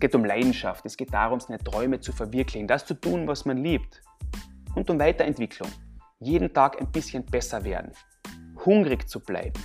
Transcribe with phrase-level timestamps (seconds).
[0.00, 3.44] Es geht um Leidenschaft, es geht darum, seine Träume zu verwirklichen, das zu tun, was
[3.44, 4.00] man liebt.
[4.74, 5.68] Und um Weiterentwicklung.
[6.20, 7.92] Jeden Tag ein bisschen besser werden.
[8.64, 9.62] Hungrig zu bleiben.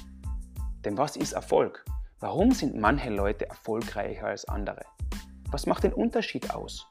[0.84, 1.86] Denn was ist Erfolg?
[2.20, 4.82] Warum sind manche Leute erfolgreicher als andere?
[5.52, 6.86] Was macht den Unterschied aus?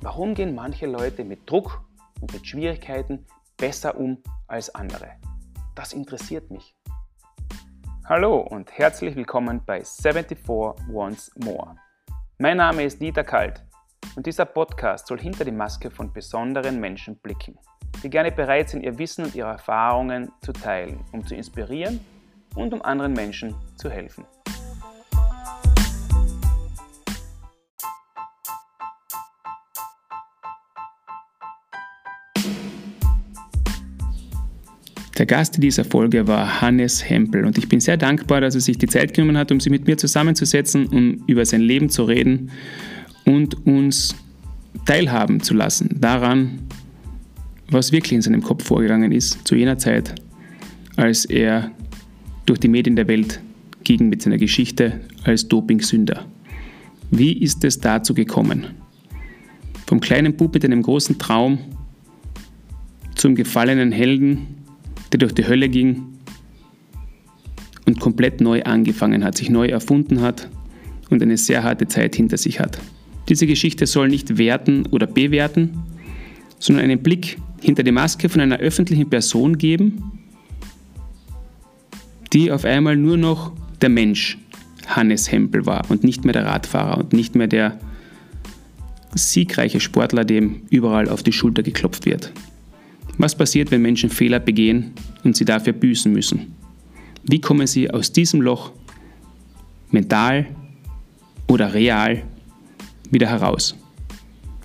[0.00, 1.82] Warum gehen manche Leute mit Druck
[2.20, 3.26] und mit Schwierigkeiten
[3.56, 5.16] besser um als andere?
[5.74, 6.76] Das interessiert mich.
[8.04, 11.74] Hallo und herzlich willkommen bei 74 Once More.
[12.42, 13.62] Mein Name ist Dieter Kalt
[14.16, 17.58] und dieser Podcast soll hinter die Maske von besonderen Menschen blicken,
[18.02, 22.00] die gerne bereit sind, ihr Wissen und ihre Erfahrungen zu teilen, um zu inspirieren
[22.54, 24.24] und um anderen Menschen zu helfen.
[35.20, 38.78] Der Gast dieser Folge war Hannes Hempel und ich bin sehr dankbar, dass er sich
[38.78, 42.50] die Zeit genommen hat, um sich mit mir zusammenzusetzen, um über sein Leben zu reden
[43.26, 44.14] und uns
[44.86, 46.60] teilhaben zu lassen daran,
[47.68, 50.14] was wirklich in seinem Kopf vorgegangen ist zu jener Zeit,
[50.96, 51.70] als er
[52.46, 53.42] durch die Medien der Welt
[53.84, 56.24] ging mit seiner Geschichte als Dopingsünder.
[57.10, 58.68] Wie ist es dazu gekommen?
[59.86, 61.58] Vom kleinen Bub mit einem großen Traum
[63.16, 64.59] zum gefallenen Helden,
[65.12, 66.02] der durch die Hölle ging
[67.86, 70.48] und komplett neu angefangen hat, sich neu erfunden hat
[71.10, 72.78] und eine sehr harte Zeit hinter sich hat.
[73.28, 75.82] Diese Geschichte soll nicht werten oder bewerten,
[76.58, 80.20] sondern einen Blick hinter die Maske von einer öffentlichen Person geben,
[82.32, 84.38] die auf einmal nur noch der Mensch
[84.86, 87.78] Hannes Hempel war und nicht mehr der Radfahrer und nicht mehr der
[89.14, 92.32] siegreiche Sportler, dem überall auf die Schulter geklopft wird.
[93.20, 94.92] Was passiert, wenn Menschen Fehler begehen
[95.24, 96.54] und sie dafür büßen müssen?
[97.22, 98.72] Wie kommen sie aus diesem Loch
[99.90, 100.46] mental
[101.46, 102.22] oder real
[103.10, 103.76] wieder heraus?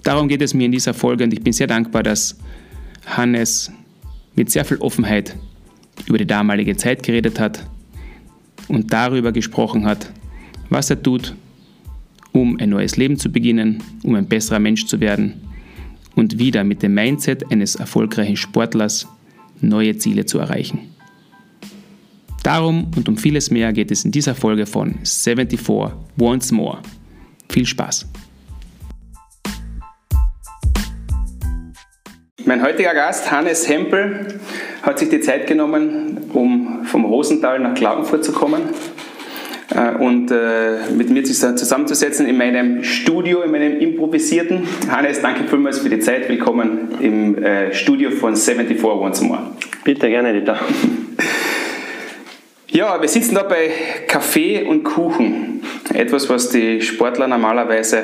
[0.03, 2.38] Darum geht es mir in dieser Folge und ich bin sehr dankbar, dass
[3.06, 3.74] Hannes
[4.35, 5.35] mit sehr viel Offenheit
[6.06, 7.68] über die damalige Zeit geredet hat
[8.69, 10.09] und darüber gesprochen hat,
[10.69, 11.35] was er tut,
[12.31, 15.44] um ein neues Leben zu beginnen, um ein besserer Mensch zu werden
[16.16, 19.08] und wieder mit dem Mindset eines erfolgreichen Sportlers
[19.62, 20.96] neue Ziele zu erreichen.
[22.44, 25.59] Darum und um vieles mehr geht es in dieser Folge von 74
[26.20, 26.80] Once More.
[27.50, 28.08] Viel Spaß!
[32.47, 34.40] Mein heutiger Gast, Hannes Hempel,
[34.84, 38.62] hat sich die Zeit genommen, um vom Rosental nach Klagenfurt zu kommen
[40.00, 44.63] und äh, mit mir zusammenzusetzen in meinem Studio, in meinem improvisierten.
[44.90, 46.30] Hannes, danke vielmals für die Zeit.
[46.30, 49.52] Willkommen im äh, Studio von 74 Once More.
[49.84, 50.59] Bitte gerne, Dieter.
[52.68, 53.72] Ja, wir sitzen da bei
[54.06, 55.62] Kaffee und Kuchen.
[55.94, 58.03] Etwas, was die Sportler normalerweise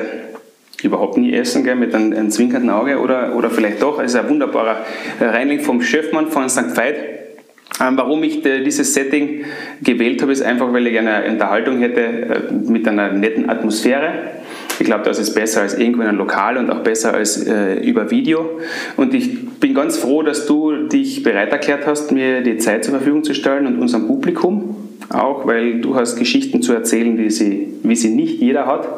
[0.82, 3.98] überhaupt nie essen, gell, mit einem, einem zwinkernden Auge oder, oder vielleicht doch.
[3.98, 4.78] Es ist ein wunderbarer
[5.20, 6.74] Reinling vom Schöffmann von St.
[6.74, 6.96] Veit
[7.78, 9.44] warum ich dieses Setting
[9.82, 14.12] gewählt habe, ist einfach, weil ich eine Unterhaltung hätte äh, mit einer netten Atmosphäre.
[14.78, 17.74] Ich glaube, das ist besser als irgendwo in einem Lokal und auch besser als äh,
[17.80, 18.58] über Video.
[18.96, 22.94] Und ich bin ganz froh, dass du dich bereit erklärt hast, mir die Zeit zur
[22.94, 27.74] Verfügung zu stellen und unserem Publikum auch, weil du hast Geschichten zu erzählen, wie sie,
[27.82, 28.88] wie sie nicht jeder hat.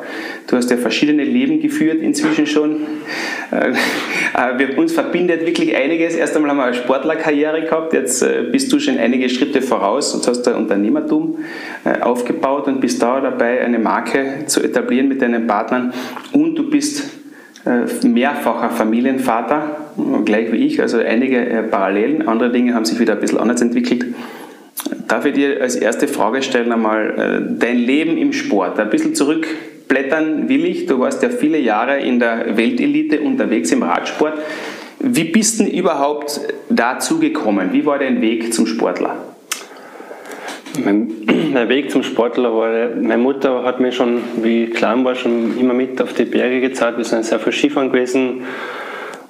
[0.47, 2.77] Du hast ja verschiedene Leben geführt inzwischen schon.
[3.51, 6.15] Äh, äh, wir, uns verbindet wirklich einiges.
[6.15, 10.15] Erst einmal haben wir eine Sportlerkarriere gehabt, jetzt äh, bist du schon einige Schritte voraus
[10.15, 11.39] und hast da Unternehmertum
[12.01, 15.93] aufgebaut und bist da dabei, eine Marke zu etablieren mit deinen Partnern
[16.33, 17.11] und du bist
[18.03, 19.77] mehrfacher Familienvater,
[20.25, 22.27] gleich wie ich, also einige Parallelen.
[22.29, 24.07] Andere Dinge haben sich wieder ein bisschen anders entwickelt.
[25.09, 28.79] Darf ich dir als erste Frage stellen einmal äh, dein Leben im Sport?
[28.79, 30.87] Ein bisschen zurückblättern will ich.
[30.87, 34.35] Du warst ja viele Jahre in der Weltelite unterwegs im Radsport.
[35.01, 36.41] Wie bist du überhaupt
[36.71, 37.73] dazu gekommen?
[37.73, 39.17] Wie war dein Weg zum Sportler?
[40.83, 41.13] Mein,
[41.53, 45.59] mein, Weg zum Sportler war, meine Mutter hat mir schon, wie ich klein war, schon
[45.59, 46.99] immer mit auf die Berge gezeigt.
[46.99, 48.43] Wir sind sehr viel Skifahren gewesen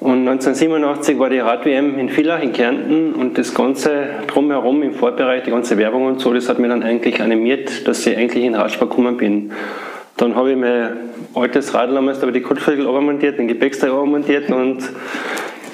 [0.05, 5.45] und 1987 war die Rad-WM in Villach in Kärnten und das Ganze drumherum im Vorbereich,
[5.45, 8.55] die ganze Werbung und so, das hat mir dann eigentlich animiert, dass ich eigentlich in
[8.55, 9.53] Radsport gekommen bin.
[10.19, 10.91] Dann habe ich mein
[11.35, 14.81] altes Radl damals über die Kotflügel montiert, den Gepäckstag montiert und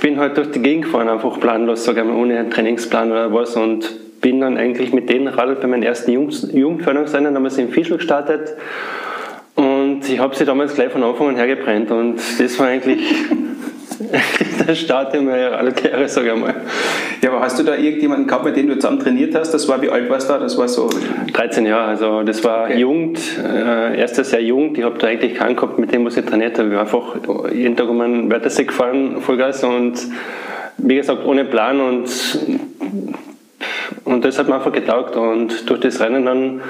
[0.01, 4.21] bin halt durch die Gegend gefahren, einfach planlos, sogar ohne einen Trainingsplan oder was und
[4.21, 8.55] bin dann eigentlich mit den Radl bei meinen ersten Jugendförderungsrennen damals in Fischl gestartet
[9.57, 13.01] und ich habe sie damals gleich von Anfang an hergebrennt und das war eigentlich
[14.67, 16.55] der Start in meiner Radkarriere, sage ich mal.
[17.23, 19.53] Ja, aber hast du da irgendjemanden gehabt, mit dem du zusammen trainiert hast?
[19.53, 20.39] Das war, wie alt warst du da?
[20.39, 20.89] Das war so...
[21.33, 22.79] 13 Jahre, also das war okay.
[22.79, 24.79] Jugend, äh, erstes Jahr Jugend.
[24.79, 26.69] Ich habe da eigentlich keinen gehabt, mit dem was ich trainiert habe.
[26.69, 29.99] Ich war einfach jeden Tag um einen Wörthersee gefahren, Vollgas und
[30.79, 32.09] wie gesagt, ohne Plan und,
[34.05, 36.61] und das hat mir einfach getaugt und durch das Rennen dann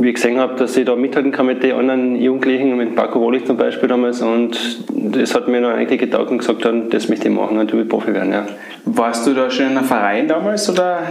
[0.00, 3.20] wie ich gesehen habe, dass ich da mithalten kann mit den anderen Jugendlichen, mit Paco
[3.20, 4.22] Wohlig zum Beispiel damals.
[4.22, 4.58] Und
[4.88, 7.84] das hat mir dann eigentlich getaugt und gesagt, dann, das möchte ich machen und will
[7.84, 8.32] Profi werden.
[8.32, 8.46] Ja.
[8.86, 10.70] Warst du da schon in einem Verein damals?
[10.70, 11.02] Oder?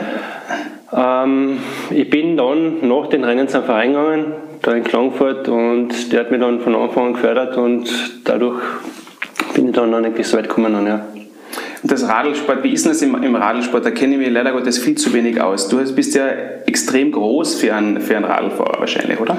[0.91, 1.59] Ähm,
[1.91, 4.25] ich bin dann nach den Rennen zum Verein gegangen,
[4.63, 7.87] da in Klagenfurt, und der hat mich dann von Anfang an gefördert und
[8.25, 8.59] dadurch
[9.53, 10.85] bin ich dann eigentlich so weit gekommen.
[10.87, 11.05] ja.
[11.83, 13.85] Das Radlsport, wie ist denn das im, im Radlsport?
[13.85, 15.69] Da kenne ich mich leider Gottes viel zu wenig aus.
[15.69, 16.27] Du bist ja
[16.65, 19.37] extrem groß für einen, für einen Radlfahrer wahrscheinlich, oder?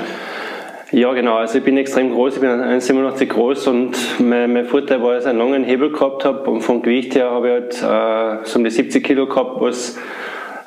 [0.92, 1.36] Ja, genau.
[1.36, 5.24] Also ich bin extrem groß, ich bin 1,87 groß und mein, mein, Vorteil war, dass
[5.24, 7.52] ich einen langen Hebel gehabt habe und vom Gewicht her habe ich
[7.84, 9.98] halt äh, so um die 70 Kilo gehabt, was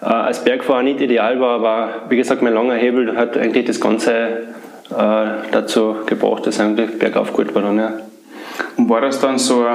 [0.02, 3.82] äh, als Bergfahrer nicht ideal war, aber wie gesagt, mein langer Hebel hat eigentlich das
[3.82, 4.12] Ganze
[4.92, 7.94] äh, dazu gebracht, dass eigentlich bergauf gut war dann, ja.
[8.78, 9.66] Und war das dann so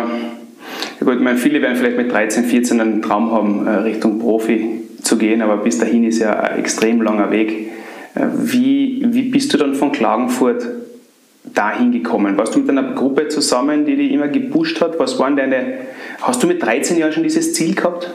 [1.05, 4.81] gut, ich meine, viele werden vielleicht mit 13, 14 einen Traum haben, äh, Richtung Profi
[5.03, 7.71] zu gehen, aber bis dahin ist ja ein extrem langer Weg.
[8.15, 10.67] Äh, wie, wie bist du dann von Klagenfurt
[11.55, 12.37] dahin gekommen?
[12.37, 14.99] Warst du mit einer Gruppe zusammen, die dich immer gepusht hat?
[14.99, 15.79] Was waren deine,
[16.21, 18.11] hast du mit 13 Jahren schon dieses Ziel gehabt?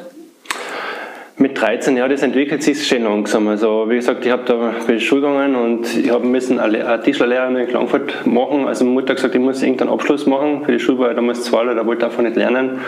[1.37, 3.47] Mit 13 Jahren, das entwickelt sich schon langsam.
[3.47, 8.27] Also wie gesagt, ich habe da gegangen und ich habe müssen eine Tischlerlehre in Klagenfurt
[8.27, 8.67] machen.
[8.67, 10.63] Also meine Mutter hat gesagt, ich muss irgendeinen Abschluss machen.
[10.63, 12.81] Für die Schule war ich damals zwei, da wollte ich einfach nicht lernen.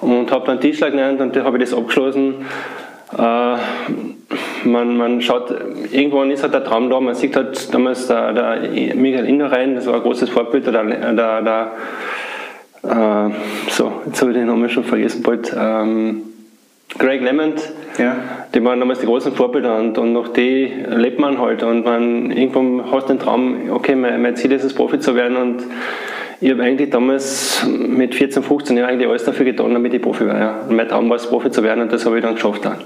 [0.00, 2.46] Und habe dann Tischler gelernt und da habe ich das abgeschlossen.
[3.16, 3.56] Äh,
[4.64, 5.54] man, man schaut,
[5.92, 9.86] irgendwann ist halt der Traum da, man sieht halt damals der, der Michael Innerein, das
[9.86, 11.72] war ein großes Vorbild, der, der, der
[12.82, 13.30] äh,
[13.70, 16.22] so, jetzt habe ich den Namen schon vergessen bald, ähm,
[16.96, 17.60] Greg Lemond,
[17.98, 18.16] ja.
[18.54, 22.30] die waren damals die großen Vorbilder und, und nach die lebt man halt und man
[22.30, 25.64] irgendwann hast den Traum, okay, mein, mein Ziel ist es, Profi zu werden und
[26.40, 30.26] ich habe eigentlich damals mit 14, 15 Jahren eigentlich alles dafür getan, damit ich Profi
[30.26, 30.38] war.
[30.38, 30.60] Ja.
[30.68, 32.64] Und mein Traum war es, Profi zu werden und das habe ich dann geschafft.
[32.64, 32.76] Dann.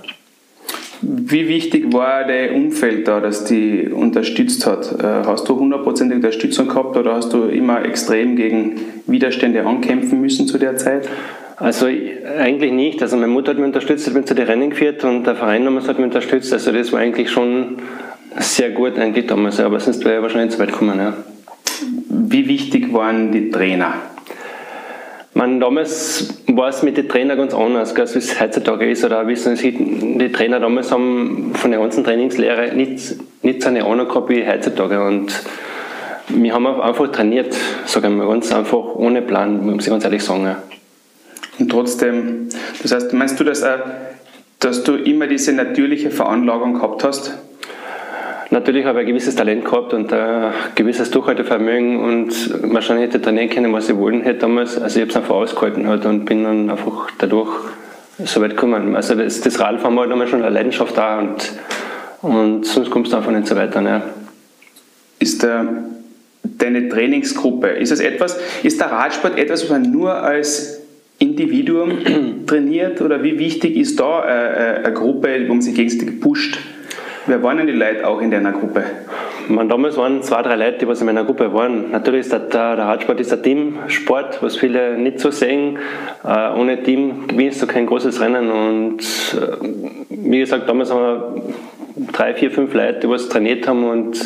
[1.02, 4.92] Wie wichtig war dein Umfeld da, das die unterstützt hat?
[5.00, 10.46] Äh, hast du hundertprozentige Unterstützung gehabt oder hast du immer extrem gegen Widerstände ankämpfen müssen
[10.46, 11.08] zu der Zeit?
[11.62, 13.00] Also eigentlich nicht.
[13.02, 15.64] Also meine Mutter hat mich unterstützt, hat mich zu den Rennen geführt und der Verein
[15.64, 16.52] damals hat mich unterstützt.
[16.52, 17.76] Also das war eigentlich schon
[18.36, 20.98] sehr gut eigentlich damals, aber sonst wäre ich wahrscheinlich zu weit gekommen.
[20.98, 21.14] Ja.
[22.08, 23.94] Wie wichtig waren die Trainer?
[25.34, 29.04] Man, damals war es mit den Trainern ganz anders, als es heutzutage ist.
[29.04, 33.84] Oder wissen Sie, die Trainer damals haben von der ganzen Trainingslehre nicht, nicht so eine
[33.84, 35.00] Ahnung gehabt wie heutzutage.
[35.04, 35.40] Und
[36.28, 37.56] wir haben einfach trainiert,
[37.86, 40.44] sagen wir ganz einfach, ohne Plan, muss ich ganz ehrlich sagen.
[40.44, 40.56] Ja.
[41.58, 42.48] Und trotzdem,
[42.82, 43.64] das heißt, meinst du, dass,
[44.58, 47.34] dass du immer diese natürliche Veranlagung gehabt hast?
[48.52, 53.24] Natürlich habe ich ein gewisses Talent gehabt und ein gewisses Durchhaltevermögen und wahrscheinlich hätte ich
[53.24, 54.78] trainieren können, was ich wollen hätte damals.
[54.78, 57.48] Also ich habe es einfach ausgehalten halt und bin dann einfach dadurch
[58.22, 58.94] so weit gekommen.
[58.94, 61.52] Also das, das Radfahren war damals schon eine Leidenschaft da und,
[62.20, 63.80] und sonst kommst du einfach nicht so weiter.
[63.80, 64.02] Ne?
[65.18, 65.66] Ist der,
[66.42, 70.81] deine Trainingsgruppe, ist es etwas, ist der Radsport etwas, was man nur als
[71.22, 76.20] Individuum trainiert oder wie wichtig ist da äh, äh, eine Gruppe, wo man sich gegenseitig
[76.20, 76.58] pusht?
[77.26, 78.82] Wer waren denn die Leute auch in deiner Gruppe?
[79.48, 81.92] Man, damals waren zwei, drei Leute, die was in meiner Gruppe waren.
[81.92, 85.78] Natürlich ist der, der, Radsport ist ein Teamsport, was viele nicht so sehen.
[86.24, 88.50] Äh, ohne Team gewinnst du kein großes Rennen.
[88.50, 89.56] Und äh,
[90.08, 91.42] wie gesagt, damals haben wir
[92.12, 94.18] drei, vier, fünf Leute, die was trainiert haben und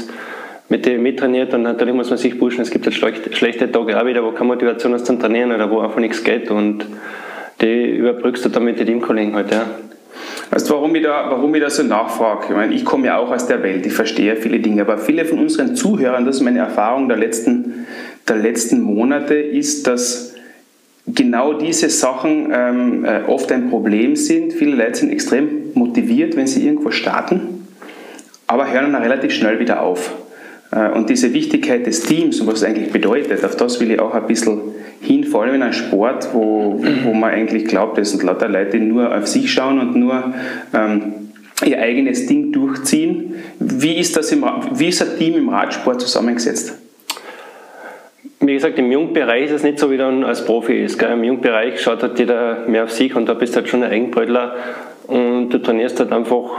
[0.69, 2.63] mit denen mittrainiert und natürlich muss man sich pushen.
[2.63, 5.71] Es gibt halt schlechte, schlechte Tage auch wieder, wo keine Motivation ist zum Trainieren oder
[5.71, 6.85] wo einfach nichts geht und
[7.61, 9.67] die überbrückst du dann mit den Teamkollegen halt, ja.
[10.51, 12.47] Weißt du, warum ich da, warum ich da so nachfrage?
[12.49, 15.25] Ich meine, ich komme ja auch aus der Welt, ich verstehe viele Dinge, aber viele
[15.25, 17.87] von unseren Zuhörern, das ist meine Erfahrung der letzten,
[18.29, 20.35] der letzten Monate, ist, dass
[21.07, 24.53] genau diese Sachen ähm, äh, oft ein Problem sind.
[24.53, 27.67] Viele Leute sind extrem motiviert, wenn sie irgendwo starten,
[28.47, 30.13] aber hören dann relativ schnell wieder auf.
[30.71, 34.01] Äh, und diese Wichtigkeit des Teams und was es eigentlich bedeutet, auf das will ich
[34.01, 34.61] auch ein bisschen
[35.01, 38.79] hin, vor allem in einem Sport, wo, wo man eigentlich glaubt, es sind lauter Leute,
[38.79, 40.35] nur auf sich schauen und nur
[40.75, 41.13] ähm,
[41.65, 43.35] ihr eigenes Ding durchziehen.
[43.59, 46.79] Wie ist, das im, wie ist ein Team im Radsport zusammengesetzt?
[48.41, 50.99] Wie gesagt, im Jugendbereich ist es nicht so, wie dann als Profi ist.
[50.99, 51.13] Gell?
[51.13, 53.91] Im Jugendbereich schaut halt jeder mehr auf sich und da bist du halt schon ein
[53.91, 54.55] Eigenbrötler
[55.07, 56.51] und du trainierst halt einfach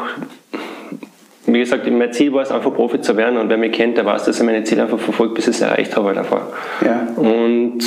[1.47, 4.05] wie gesagt, mein Ziel war es einfach Profi zu werden und wer mich kennt, der
[4.05, 6.07] weiß, dass ich meine Ziele einfach verfolgt, bis ich es erreicht habe.
[6.07, 6.41] Halt einfach.
[6.83, 7.07] Ja.
[7.15, 7.79] Und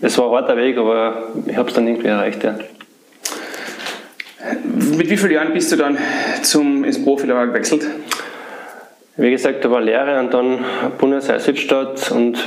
[0.00, 2.42] es war ein harter Weg, aber ich habe es dann irgendwie erreicht.
[2.42, 2.54] Ja.
[4.64, 5.98] Mit wie vielen Jahren bist du dann
[6.42, 7.86] zum, ins Profilager gewechselt?
[9.16, 10.64] Wie gesagt, da war Lehre und dann
[10.96, 12.38] Bundesheer Südstadt und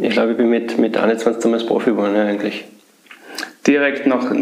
[0.00, 2.64] ich glaube, ich bin mit, mit 21 damals Profi geworden ja, eigentlich.
[3.66, 4.32] Direkt nach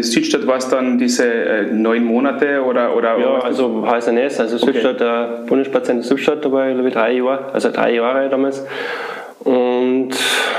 [0.00, 2.94] Südstadt war es dann diese äh, neun Monate oder?
[2.94, 5.04] oder ja, also HSNS, also Südstadt, okay.
[5.04, 8.64] der Bundespatient Südstadt, da war ich glaube ich drei Jahre, also drei Jahre damals.
[9.40, 10.10] Und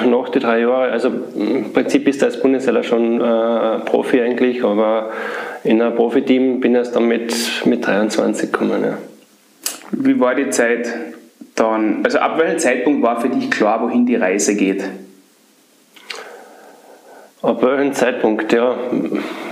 [0.05, 5.11] nach den drei Jahren, also im Prinzip ist als Bundesheer schon äh, Profi eigentlich, aber
[5.63, 7.33] in einem Profiteam bin ich erst dann mit,
[7.65, 8.83] mit 23 gekommen.
[8.83, 8.97] Ja.
[9.91, 10.93] Wie war die Zeit
[11.55, 12.01] dann?
[12.03, 14.83] Also ab welchem Zeitpunkt war für dich klar, wohin die Reise geht?
[17.41, 18.75] Ab welchem Zeitpunkt, ja,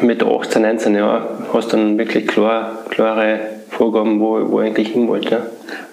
[0.02, 3.40] mit 18, 19 Jahren hast du dann wirklich klar, klare
[3.70, 5.30] Vorgaben, wo, wo ich eigentlich hin wollte.
[5.32, 5.42] Ja.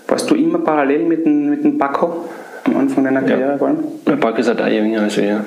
[0.08, 2.24] Warst du immer parallel mit dem, mit dem Baco
[2.64, 3.58] am Anfang deiner Karriere?
[3.60, 3.74] Ja.
[4.08, 5.44] Der Baco ist ein Jahr jünger als wir.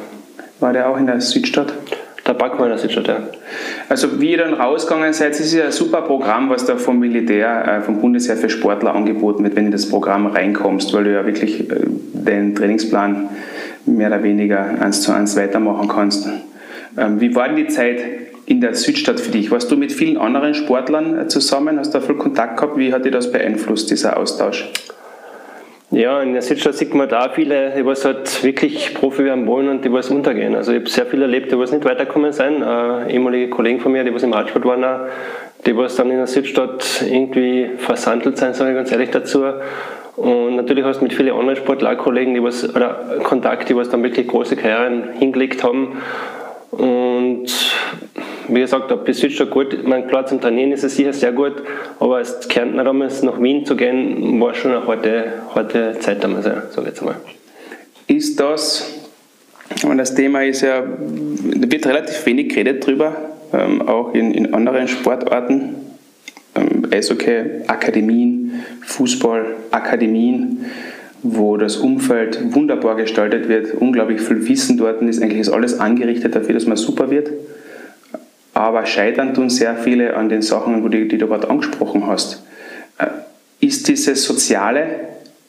[0.59, 1.73] War der auch in der Südstadt?
[2.27, 3.29] Der Backmann ist schon der.
[3.87, 7.65] Also wie ihr dann rausgegangen seid, ist ja ein super Programm, was da vom Militär,
[7.65, 11.13] äh, vom Bundesheer für Sportler angeboten wird, wenn du in das Programm reinkommst, weil du
[11.13, 11.75] ja wirklich äh,
[12.13, 13.29] den Trainingsplan
[13.87, 16.29] mehr oder weniger eins zu eins weitermachen kannst.
[16.97, 17.99] Ähm, wie war denn die Zeit
[18.45, 19.51] in der Südstadt für dich?
[19.51, 21.79] Warst du mit vielen anderen Sportlern äh, zusammen?
[21.79, 22.77] Hast du da viel Kontakt gehabt?
[22.77, 24.71] Wie hat dich das beeinflusst, dieser Austausch?
[25.89, 29.69] Ja, in der Südstadt sieht man da viele, die was halt wirklich Profi werden wollen
[29.69, 30.53] und die was untergehen.
[30.55, 32.61] Also ich habe sehr viele erlebt, die was nicht weiterkommen sind.
[32.61, 35.07] Äh, ehemalige Kollegen von mir, die was im Radsport waren,
[35.65, 39.43] die was dann in der Südstadt irgendwie versandelt sind, sage ich ganz ehrlich dazu.
[40.17, 44.27] Und natürlich hast du mit vielen anderen Sportlerkollegen, die oder Kontakt, die was dann wirklich
[44.27, 46.01] große Karrieren hingelegt haben.
[46.71, 47.45] Und
[48.47, 51.53] wie gesagt, ob die Südstadt gut, mein klar zum Trainieren ist es sicher sehr gut,
[51.99, 56.45] aber als Kärntner damals nach Wien zu gehen, war schon eine harte, harte Zeit damals,
[56.45, 57.15] sage ich jetzt mal.
[58.07, 58.91] Ist das,
[59.83, 63.15] und das Thema ist ja, da wird relativ wenig geredet drüber,
[63.53, 65.75] ähm, auch in, in anderen Sportarten,
[66.57, 70.65] ähm, Eishockey, Akademien, Fußball, Akademien,
[71.23, 76.35] wo das Umfeld wunderbar gestaltet wird, unglaublich viel Wissen dort ist, eigentlich ist alles angerichtet
[76.35, 77.31] dafür, dass man super wird.
[78.53, 82.43] Aber scheitern tun sehr viele an den Sachen, die, die du gerade angesprochen hast.
[82.97, 83.07] Äh,
[83.59, 84.87] ist dieses Soziale,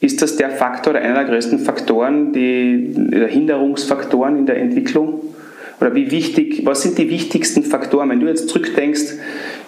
[0.00, 5.20] ist das der Faktor, einer der größten Faktoren, die, der Hinderungsfaktoren in der Entwicklung?
[5.80, 8.10] Oder wie wichtig, was sind die wichtigsten Faktoren?
[8.10, 9.14] Wenn du jetzt zurückdenkst,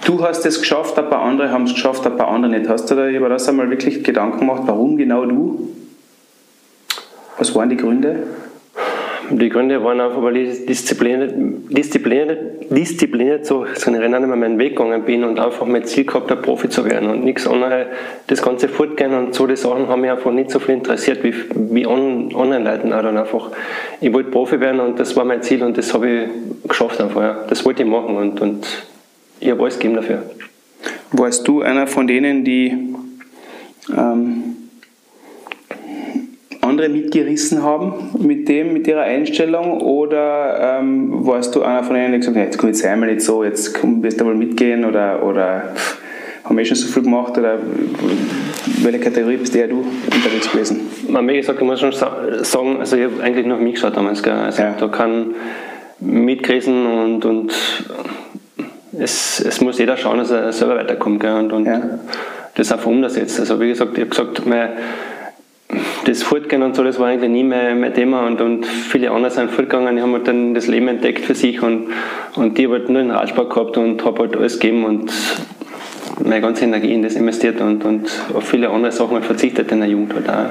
[0.04, 2.69] du hast es geschafft, ein paar andere haben es geschafft, ein paar andere nicht.
[2.69, 5.69] Hast du da über das einmal wirklich Gedanken gemacht, warum genau du?
[7.38, 8.25] Was waren die Gründe?
[9.33, 15.04] Die Gründe waren einfach, weil ich diszipliniert, diszipliniert, diszipliniert so, so Rennen meinen Weg gegangen
[15.04, 17.87] bin und einfach mein Ziel gehabt habe, Profi zu werden und nichts anderes.
[18.26, 21.33] Das ganze Fortgehen und so die Sachen haben mich einfach nicht so viel interessiert wie,
[21.54, 23.50] wie Online-Leuten auch dann einfach.
[24.00, 27.21] Ich wollte Profi werden und das war mein Ziel und das habe ich geschafft einfach.
[27.21, 27.38] Ja.
[27.49, 28.66] Das wollte ich machen und, und
[29.41, 30.23] ich habe alles gegeben dafür.
[31.13, 32.95] Warst du einer von denen, die
[33.97, 34.51] ähm
[36.71, 39.81] andere mitgerissen haben mit dem, mit ihrer Einstellung?
[39.81, 43.07] Oder ähm, warst du einer von denen, die gesagt hat, jetzt komm, jetzt sei mal
[43.07, 45.75] nicht so, jetzt komm, wirst du wohl mitgehen oder, oder
[46.45, 47.37] haben wir eh schon so viel gemacht?
[47.37, 47.59] Oder
[48.83, 50.81] welche Kategorie bist der du unterwegs gewesen?
[51.09, 53.97] Man, wie gesagt, ich muss schon sagen, also ich habe eigentlich nur auf mich geschaut
[53.97, 54.23] damals.
[54.23, 54.33] Gell?
[54.33, 54.75] Also ja.
[54.79, 55.35] da kann
[55.99, 57.53] mitgerissen und, und
[59.00, 61.21] es, es muss jeder schauen, dass er selber weiterkommt.
[61.21, 61.35] Gell?
[61.35, 61.80] Und, und ja.
[62.54, 63.40] das einfach umsetzt.
[63.40, 64.71] Also wie gesagt, ich habe gesagt, mein,
[66.04, 69.30] das Fortgehen und so, das war eigentlich nie mein, mein Thema und, und viele andere
[69.30, 71.88] sind fortgegangen, die haben halt dann das Leben entdeckt für sich und,
[72.35, 75.12] und die haben halt nur den Radsport gehabt und habe halt alles gegeben und
[76.25, 79.80] meine ganze Energie in das investiert und, und auf viele andere Sachen halt verzichtet in
[79.80, 80.50] der Jugend halt auch.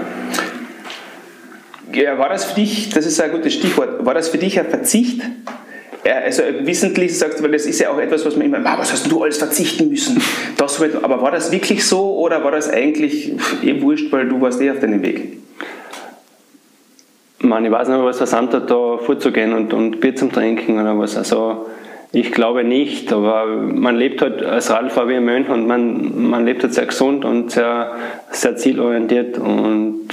[1.93, 4.67] Ja, war das für dich, das ist ein gutes Stichwort, war das für dich ein
[4.67, 5.21] Verzicht
[6.17, 9.11] also wissentlich sagst du, weil das ist ja auch etwas, was man immer, was hast
[9.11, 10.21] du alles verzichten müssen?
[10.57, 14.61] Das, aber war das wirklich so oder war das eigentlich eh wurscht, weil du warst
[14.61, 15.37] eh auf deinem Weg?
[17.41, 20.97] Man, ich weiß nicht, was versandt hat, da vorzugehen und, und Bier zum Trinken oder
[20.97, 21.15] was.
[21.15, 21.67] Also
[22.11, 26.45] ich glaube nicht, aber man lebt halt als Radfahrer wie ein Mönch und man, man
[26.45, 27.91] lebt halt sehr gesund und sehr,
[28.31, 30.07] sehr zielorientiert und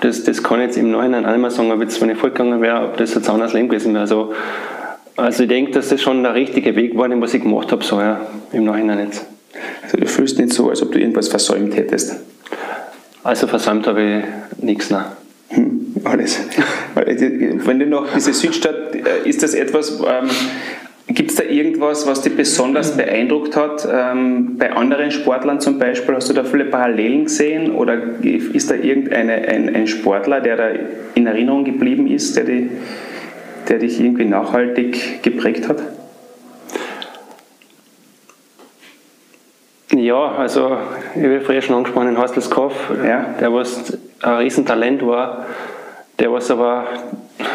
[0.00, 2.60] das, das kann jetzt im Nachhinein auch nicht mehr sagen, ob jetzt, wenn ich vorgegangen
[2.60, 4.02] wäre, ob das jetzt anders Leben gewesen wäre.
[4.02, 4.34] Also,
[5.16, 7.82] also ich denke, dass das schon der richtige Weg war, den was ich gemacht habe,
[7.82, 8.20] so ja,
[8.52, 9.24] im Nachhinein jetzt.
[9.82, 12.16] Also du fühlst nicht so, als ob du irgendwas versäumt hättest?
[13.22, 15.06] Also versäumt habe ich nichts, nein.
[15.48, 16.40] Hm, alles.
[16.94, 20.28] Wenn du noch diese Südstadt, äh, ist das etwas, ähm,
[21.08, 23.86] Gibt es da irgendwas, was dich besonders beeindruckt hat?
[23.90, 27.76] Ähm, bei anderen Sportlern zum Beispiel, hast du da viele Parallelen gesehen?
[27.76, 30.68] Oder ist da irgendein ein, ein Sportler, der da
[31.14, 32.70] in Erinnerung geblieben ist, der die,
[33.68, 35.78] der dich irgendwie nachhaltig geprägt hat?
[39.94, 40.76] Ja, also
[41.14, 43.34] ich habe früher schon angesprochen, den Hostels Koff, ja.
[43.40, 45.46] der was ein Riesentalent war,
[46.18, 46.86] der was aber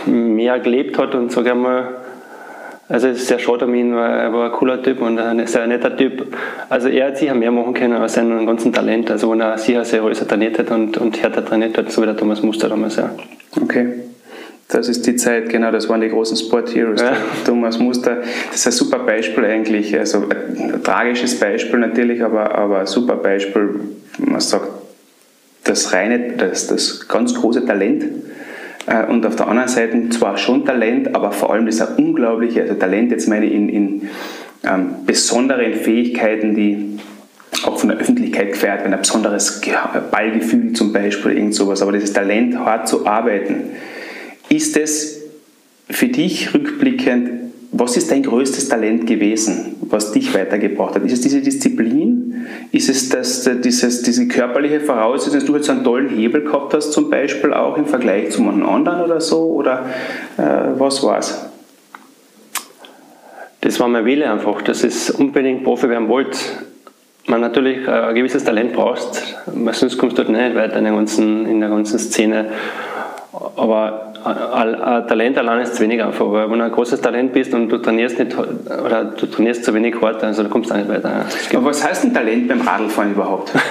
[0.06, 2.01] mehr gelebt hat und sage einmal,
[2.92, 5.48] also es ist sehr schade um ihn, weil er war ein cooler Typ und ein
[5.48, 6.28] sehr netter Typ.
[6.70, 9.86] Also er hat sicher mehr machen können als sein ganzen Talent, also wenn er sicher
[9.86, 12.98] sehr alles trainiert hat und, und härter trainiert hat, so wie der Thomas Muster damals,
[12.98, 13.12] ja.
[13.62, 13.88] Okay.
[14.68, 17.02] Das ist die Zeit, genau, das waren die großen Sport Heroes.
[17.02, 17.18] Ja.
[17.46, 18.18] Thomas Muster,
[18.52, 19.98] das ist ein super Beispiel eigentlich.
[19.98, 23.82] Also ein tragisches Beispiel natürlich, aber, aber ein super Beispiel.
[24.18, 24.70] Man sagt,
[25.66, 28.06] das reine, das, das ganz große Talent.
[28.88, 32.76] Äh, und auf der anderen Seite zwar schon Talent, aber vor allem das unglaubliche, also
[32.76, 34.10] Talent jetzt meine ich in, in
[34.64, 37.00] ähm, besonderen Fähigkeiten, die
[37.66, 39.62] auch von der Öffentlichkeit gefeiert werden, ein besonderes
[40.10, 41.82] Ballgefühl zum Beispiel, irgend sowas.
[41.82, 43.72] Aber dieses Talent, hart zu arbeiten,
[44.50, 45.22] ist es
[45.90, 47.41] für dich rückblickend,
[47.74, 51.06] was ist dein größtes Talent gewesen, was dich weitergebracht hat?
[51.06, 52.48] Ist es diese Disziplin?
[52.72, 56.92] Ist es das, dieses, diese körperliche Voraussetzung, dass du jetzt einen tollen Hebel gehabt hast,
[56.92, 59.52] zum Beispiel auch im Vergleich zu einem anderen oder so?
[59.54, 59.86] Oder
[60.38, 60.42] äh,
[60.78, 61.46] was es?
[63.62, 66.38] Das war mein Wille einfach, dass ich unbedingt Profi werden wollte.
[67.28, 69.38] Man natürlich ein gewisses Talent brauchst,
[69.72, 72.50] sonst kommst du dort nicht weiter in der ganzen, in der ganzen Szene.
[73.56, 77.70] Aber Talent allein ist zu wenig einfach, weil wenn du ein großes Talent bist und
[77.70, 80.90] du trainierst nicht oder du trainierst zu wenig hart, also da kommst du auch nicht
[80.90, 81.26] weiter.
[81.54, 83.54] Aber was heißt denn Talent beim Radlfahren überhaupt?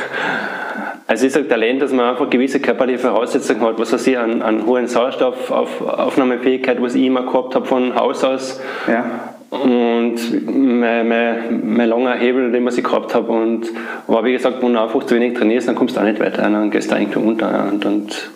[1.07, 4.42] Also ich sage Talent, dass man einfach gewisse körperliche Voraussetzungen hat, was weiß ich, an,
[4.42, 8.61] an hohen Sauerstoffaufnahmefähigkeit, was ich immer gehabt habe von Haus aus.
[8.87, 9.04] Ja.
[9.50, 10.14] Und
[10.47, 13.33] mein, mein, mein langer Hebel, den was ich gehabt habe.
[13.33, 13.73] Und
[14.07, 16.42] aber wie gesagt, wenn du einfach zu wenig trainierst, dann kommst du auch nicht weiter.
[16.42, 17.69] Dann gehst du eigentlich unter.
[17.73, 18.30] Und, und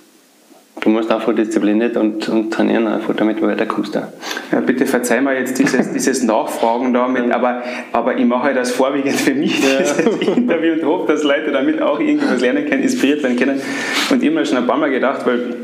[0.85, 3.95] Du musst einfach diszipliniert und, und trainieren, einfach damit du weiterkommst.
[3.95, 4.13] Ja.
[4.53, 9.15] ja bitte verzeih mir jetzt dieses, dieses Nachfragen damit, aber, aber ich mache das vorwiegend
[9.15, 9.79] für mich, ja.
[9.79, 13.63] dieses Interview und hoffe, dass Leute damit auch irgendwas lernen können, inspiriert werden können.
[14.11, 15.57] Und ich habe mir schon ein paar Mal gedacht, weil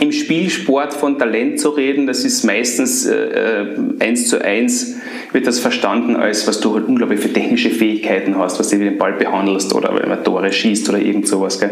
[0.00, 3.66] im Spielsport von Talent zu reden, das ist meistens äh, äh,
[4.00, 4.96] eins zu eins,
[5.32, 8.98] wird das verstanden als, was du halt unglaublich für technische Fähigkeiten hast, was du den
[8.98, 11.58] Ball behandelst oder wenn man Tore schießt oder irgend sowas.
[11.60, 11.70] Gell.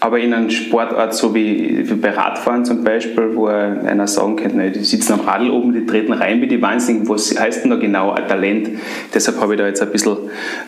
[0.00, 4.56] Aber in einem Sportart so wie, wie bei Radfahren zum Beispiel, wo einer sagen könnte,
[4.56, 7.70] ne, die sitzen am Radl oben, die treten rein wie die Wahnsinnigen, was heißt denn
[7.70, 8.70] da genau ein Talent?
[9.14, 10.16] Deshalb habe ich da jetzt ein bisschen,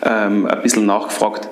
[0.04, 1.48] ähm, ein bisschen nachgefragt.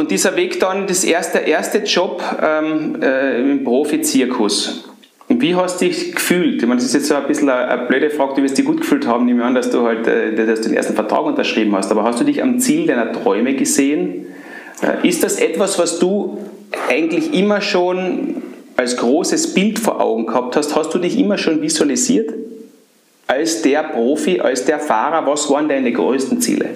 [0.00, 4.88] Und dieser Weg dann, das erste, erste Job ähm, äh, im Profizirkus.
[5.28, 6.62] Wie hast du dich gefühlt?
[6.62, 8.80] Ich meine, das ist jetzt so ein bisschen eine, blöde Frage, du wirst dich gut
[8.80, 11.90] gefühlt haben, nehme an, dass du halt äh, dass du den ersten Vertrag unterschrieben hast.
[11.90, 14.24] Aber hast du dich am Ziel deiner Träume gesehen?
[14.80, 16.38] Äh, ist das etwas, was du
[16.88, 18.36] eigentlich immer schon
[18.78, 20.74] als großes Bild vor Augen gehabt hast?
[20.76, 22.32] Hast du dich immer schon visualisiert?
[23.26, 26.70] Als der Profi, als der Fahrer, was waren deine größten Ziele?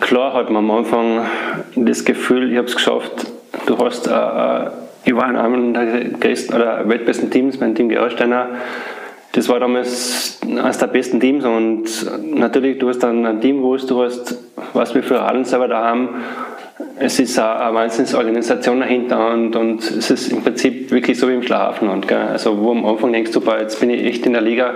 [0.00, 1.26] Klar hat man am Anfang
[1.74, 3.26] das Gefühl, ich habe es geschafft.
[3.64, 4.70] Du hast, äh, äh,
[5.06, 8.48] ich war in einem der größten oder weltbesten Teams, mein Team Gerolsteiner.
[9.32, 11.84] Das war damals eines der besten Teams und
[12.22, 14.36] natürlich, du hast dann ein Team, wo du hast,
[14.74, 16.08] was wir für Hallen selber da haben.
[16.98, 21.42] Es ist eine, Wahnsinnsorganisation dahinter und, und es ist im Prinzip wirklich so wie im
[21.42, 22.06] Schlafenland.
[22.06, 22.18] Gell?
[22.18, 24.74] Also, wo am Anfang denkst, super, jetzt bin ich echt in der Liga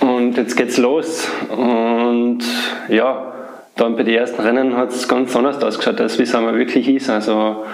[0.00, 1.28] und jetzt geht's los.
[1.50, 2.44] Und
[2.88, 3.32] ja,
[3.76, 6.88] dann bei den ersten Rennen hat es ganz anders ausgeschaut, als wie es einmal wirklich
[6.88, 7.10] ist.
[7.10, 7.64] Also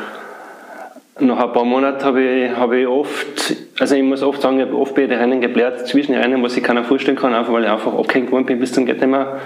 [1.20, 4.66] nach ein paar Monaten habe ich, hab ich oft, also ich muss oft sagen, ich
[4.66, 7.52] habe oft bei den Rennen geblärt, zwischen den Rennen, was ich keiner vorstellen kann, einfach
[7.52, 9.40] weil ich einfach abgehängt geworden bin bis zum geht nicht mehr.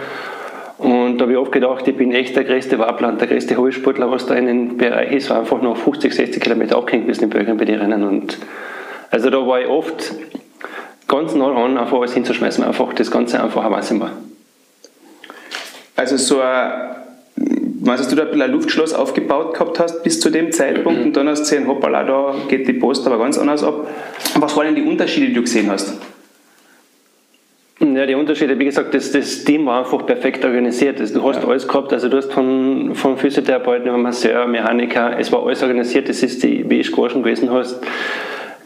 [0.79, 4.11] Und da habe ich oft gedacht, ich bin echt der größte Wabland, der größte Hobbysportler,
[4.11, 7.31] was da in dem Bereich ist, war einfach noch 50, 60 Kilometer abgehängt bis in
[7.31, 8.03] Belgien bei den Rennen.
[8.03, 8.39] Und
[9.11, 10.15] also da war ich oft
[11.09, 14.11] ganz nah dran, einfach alles hinzuschmeißen, einfach das Ganze einfach ein war.
[15.97, 16.97] Also so ein,
[17.81, 21.01] weißt du, du da ein bisschen ein Luftschloss aufgebaut gehabt hast bis zu dem Zeitpunkt
[21.01, 21.07] mhm.
[21.07, 23.89] und dann hast du gesehen, hoppala, da geht die Post aber ganz anders ab.
[24.35, 25.99] Was waren denn die Unterschiede, die du gesehen hast?
[27.79, 30.99] Ja, die Unterschiede, wie gesagt, das, das Team war einfach perfekt organisiert.
[30.99, 31.49] Also, du hast ja.
[31.49, 36.09] alles gehabt, also du hast von, von Physiotherapeuten über Masseur, Mechaniker, es war alles organisiert,
[36.09, 37.81] das ist die, wie ich schon gewesen hast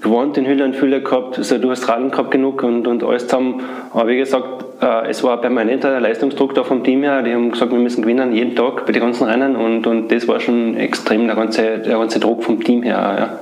[0.00, 3.26] gewohnt in Hülle und Fülle gehabt, also du hast Radeln gehabt genug und, und alles
[3.26, 3.62] zusammen.
[3.92, 7.22] Aber wie gesagt, äh, es war permanenter Leistungsdruck da vom Team her.
[7.22, 10.26] Die haben gesagt, wir müssen gewinnen jeden Tag bei den ganzen Rennen und, und das
[10.26, 13.16] war schon extrem, der ganze, der ganze Druck vom Team her.
[13.18, 13.38] Ja.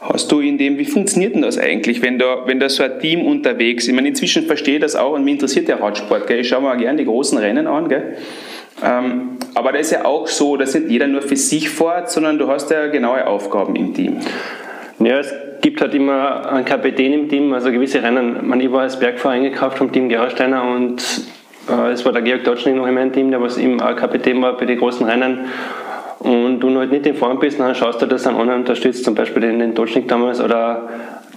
[0.00, 2.98] Hast du in dem, wie funktioniert denn das eigentlich, wenn da, wenn da so ein
[3.00, 3.88] Team unterwegs ist?
[3.88, 6.26] Ich meine, inzwischen verstehe ich das auch und mich interessiert der Radsport.
[6.26, 6.40] Gell?
[6.40, 7.88] Ich schaue mir gerne die großen Rennen an.
[7.88, 8.16] Gell?
[8.84, 12.38] Ähm, aber da ist ja auch so, dass nicht jeder nur für sich fährt, sondern
[12.38, 14.18] du hast ja genaue Aufgaben im Team.
[14.98, 15.32] Ja, es
[15.64, 18.46] gibt halt immer einen Kapitän im Team, also gewisse Rennen.
[18.46, 21.02] Man, ich war als Bergfahrer eingekauft vom Team Gerolsteiner und
[21.70, 24.42] äh, es war der Georg Deutschling noch in meinem Team, der was eben auch Kapitän
[24.42, 25.46] war bei den großen Rennen.
[26.18, 29.14] Und du halt nicht in Form bist, dann schaust du, dass ein anderer unterstützt, zum
[29.14, 30.86] Beispiel den, den Deutschling damals, oder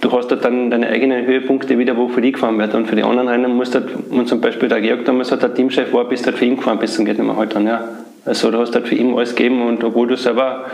[0.02, 2.74] du hast halt dann deine eigenen Höhepunkte wieder, wo für die gefahren wird.
[2.74, 5.54] Und für die anderen Rennen musst du halt, und zum Beispiel der Georg damals der
[5.54, 7.82] Teamchef war, bist halt für ihn gefahren, bis zum geht nicht mehr halt dann, ja.
[8.26, 10.66] Also du hast halt für ihn alles gegeben und obwohl du selber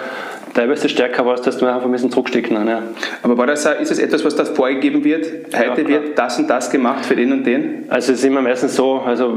[0.54, 2.82] teilweise stärker warst, dass du einfach ein bisschen zurückstecken ja.
[3.22, 5.26] Aber war das, ist das etwas, was da vorgegeben wird?
[5.54, 7.84] Heute ja, wird das und das gemacht für den und den?
[7.88, 9.32] Also es ist immer meistens so, also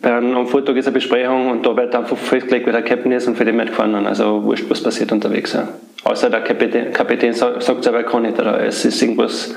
[0.00, 3.26] bei einem Vortag ist eine Besprechung und da wird einfach festgelegt, wer der Captain ist
[3.26, 4.06] und für den wird gefahren.
[4.06, 5.52] Also wurscht, was passiert unterwegs.
[5.52, 5.68] Ja.
[6.04, 9.54] Außer der Kapitän, Kapitän sagt selber, er kann nicht oder es ist irgendwas,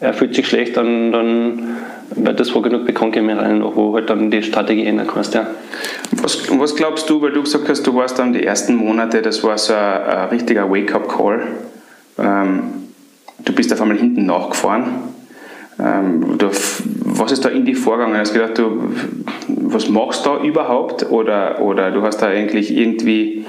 [0.00, 1.76] er fühlt sich schlecht, dann, dann
[2.16, 5.34] wird das wohl genug bekannt geben rein, wo halt dann die Strategie ändern kannst.
[5.34, 5.46] Ja.
[6.22, 9.42] Was, was glaubst du, weil du gesagt hast, du warst dann die ersten Monate, das
[9.44, 11.42] war so ein, ein richtiger Wake-up-Call.
[12.18, 12.62] Ähm,
[13.44, 14.84] du bist auf einmal hinten nachgefahren.
[15.78, 16.50] Ähm, du,
[17.04, 18.18] was ist da in die vorgegangen?
[18.18, 18.92] Hast du gedacht, du,
[19.48, 21.10] was machst du da überhaupt?
[21.10, 23.46] Oder, oder du hast da eigentlich irgendwie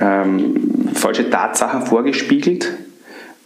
[0.00, 2.72] ähm, falsche Tatsachen vorgespiegelt?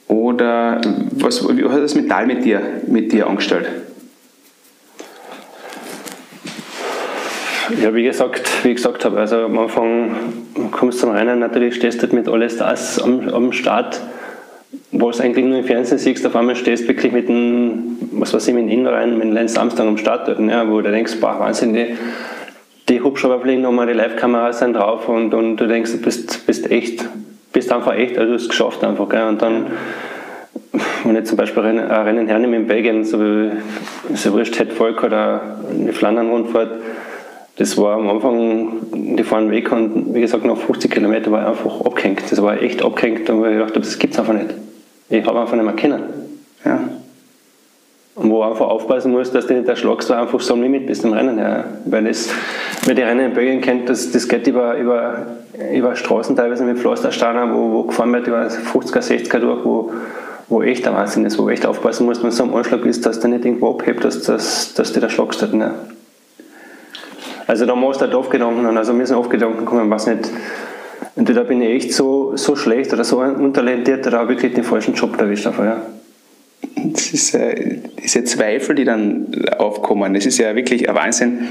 [0.08, 0.80] Oder
[1.12, 3.68] was, wie hat das Metall mit dir, mit dir angestellt?
[7.76, 10.16] Ja, wie gesagt, wie gesagt habe, also am Anfang
[10.70, 14.00] kommst du zum Rennen, natürlich stehst du mit alles das am, am Start,
[14.90, 18.48] du eigentlich nur im Fernsehen siehst, auf einmal stehst du wirklich mit dem, was weiß
[18.48, 21.74] ich, mit dem Innenrein, mit Lance Armstrong am Start ja, wo du denkst, boah, Wahnsinn,
[21.74, 21.94] die,
[22.88, 26.70] die Hubschrauber fliegen nochmal, die Live-Kameras sind drauf und, und du denkst, du bist, bist
[26.70, 27.06] echt,
[27.52, 29.66] bist einfach echt, also du hast es geschafft einfach, gell, und dann
[31.04, 33.50] wenn ich zum Beispiel ein Rennen hernehme in Belgien, so wie
[34.32, 36.70] wurscht Volk oder eine Flandern-Rundfahrt,
[37.58, 41.48] das war am Anfang, die fahren weg und wie gesagt, nach 50 Kilometern war ich
[41.48, 42.22] einfach abgehängt.
[42.30, 44.54] Das war echt abgehängt und ich gedacht das gibt es einfach nicht.
[45.10, 46.02] Ich habe einfach nicht mehr kennen.
[46.64, 46.78] Ja.
[48.14, 51.04] Und wo einfach aufpassen muss, dass du nicht erschlagst, du einfach so am Limit bist
[51.04, 51.36] im Rennen.
[51.36, 51.64] Ja.
[51.84, 52.30] Weil das,
[52.84, 55.26] wer die Rennen in Belgien kennt, das, das geht über, über,
[55.74, 59.92] über Straßen teilweise mit Pflastersteinen, wo, wo gefahren wird über 50er, 60er durch, wo,
[60.48, 62.82] wo echt der Wahnsinn ist, wo du echt aufpassen musst, wenn du so am Anschlag
[62.82, 65.42] bist, dass du nicht irgendwo abhebt, dass, dass, dass du da schlagst.
[65.42, 65.74] Ja.
[67.48, 68.76] Also da musst du halt oft Gedanken haben.
[68.76, 70.30] Also mir sind oft Gedanken gekommen, was nicht,
[71.16, 74.94] entweder bin ich echt so, so schlecht oder so untalentiert oder habe wirklich den falschen
[74.94, 75.46] Job erwischt.
[75.46, 75.82] Einfach, ja.
[76.76, 81.48] Das ist, äh, diese Zweifel, die dann aufkommen, das ist ja wirklich ein Wahnsinn.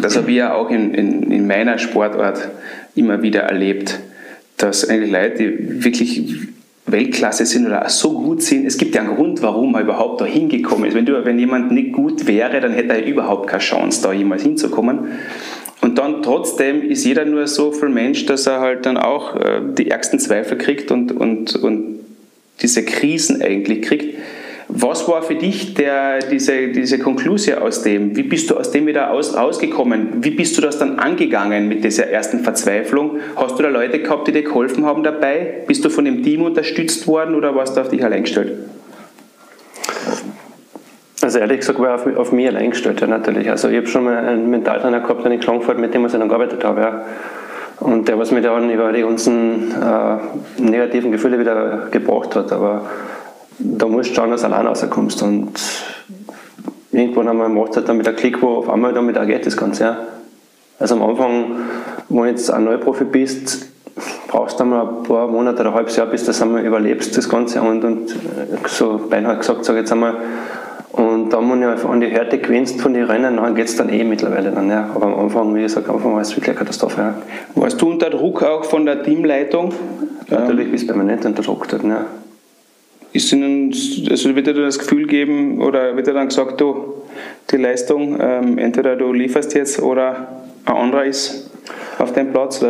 [0.00, 2.48] Das habe ich ja auch in, in, in meiner Sportart
[2.94, 4.00] immer wieder erlebt,
[4.56, 6.55] dass eigentlich Leute, die wirklich
[6.86, 8.64] Weltklasse sind oder so gut sind.
[8.64, 10.94] Es gibt ja einen Grund, warum er überhaupt da hingekommen ist.
[10.94, 14.42] Wenn, du, wenn jemand nicht gut wäre, dann hätte er überhaupt keine Chance, da jemals
[14.42, 15.08] hinzukommen.
[15.80, 19.60] Und dann trotzdem ist jeder nur so viel Mensch, dass er halt dann auch äh,
[19.76, 22.00] die ärgsten Zweifel kriegt und, und, und
[22.62, 24.18] diese Krisen eigentlich kriegt.
[24.68, 28.16] Was war für dich der, diese, diese Konklusion aus dem?
[28.16, 30.24] Wie bist du aus dem wieder aus, rausgekommen?
[30.24, 33.20] Wie bist du das dann angegangen mit dieser ersten Verzweiflung?
[33.36, 35.62] Hast du da Leute gehabt, die dir geholfen haben dabei?
[35.68, 38.54] Bist du von dem Team unterstützt worden oder warst du auf dich allein gestellt?
[41.22, 43.50] Also ehrlich gesagt war ich auf, auf mich allein gestellt, ja, natürlich.
[43.50, 46.64] Also ich habe schon mal einen Mentaltrainer gehabt, einen Klangfahrt, mit dem ich dann gearbeitet
[46.64, 46.80] habe.
[46.80, 47.04] Ja.
[47.80, 52.52] Und der, was mir dann über die ganzen äh, negativen Gefühle wieder gebracht hat.
[52.52, 52.86] Aber
[53.58, 55.22] da musst du schauen, dass du allein rauskommst.
[55.22, 55.52] Und
[56.92, 59.46] irgendwann einmal macht es halt dann mit der Klick, wo auf einmal damit auch geht
[59.46, 59.84] das Ganze.
[59.84, 59.98] Ja.
[60.78, 61.56] Also am Anfang,
[62.08, 63.66] wenn du jetzt ein Neuprofi bist,
[64.28, 67.16] brauchst du einmal ein paar Monate oder ein halbes Jahr, bis du das einmal überlebst,
[67.16, 67.62] das Ganze.
[67.62, 68.14] Und, und
[68.66, 70.14] so beinahe gesagt, sage ich jetzt einmal,
[70.92, 73.90] und dann, wenn du an die Härte gewinnst von den Rennen, dann geht es dann
[73.90, 74.88] eh mittlerweile dann, ja.
[74.94, 77.14] Aber am Anfang, wie gesagt, am Anfang war es wirklich eine Katastrophe, ja.
[77.54, 79.74] Warst du unter Druck auch von der Teamleitung?
[80.30, 82.06] Natürlich bist du permanent unter Druck dort, ja.
[83.16, 83.72] Ist Ihnen,
[84.10, 86.96] also wird dir das Gefühl geben oder wird dir dann gesagt, du,
[87.50, 90.28] die Leistung, ähm, entweder du lieferst jetzt oder
[90.66, 91.50] ein anderer ist
[91.98, 92.62] auf deinem Platz?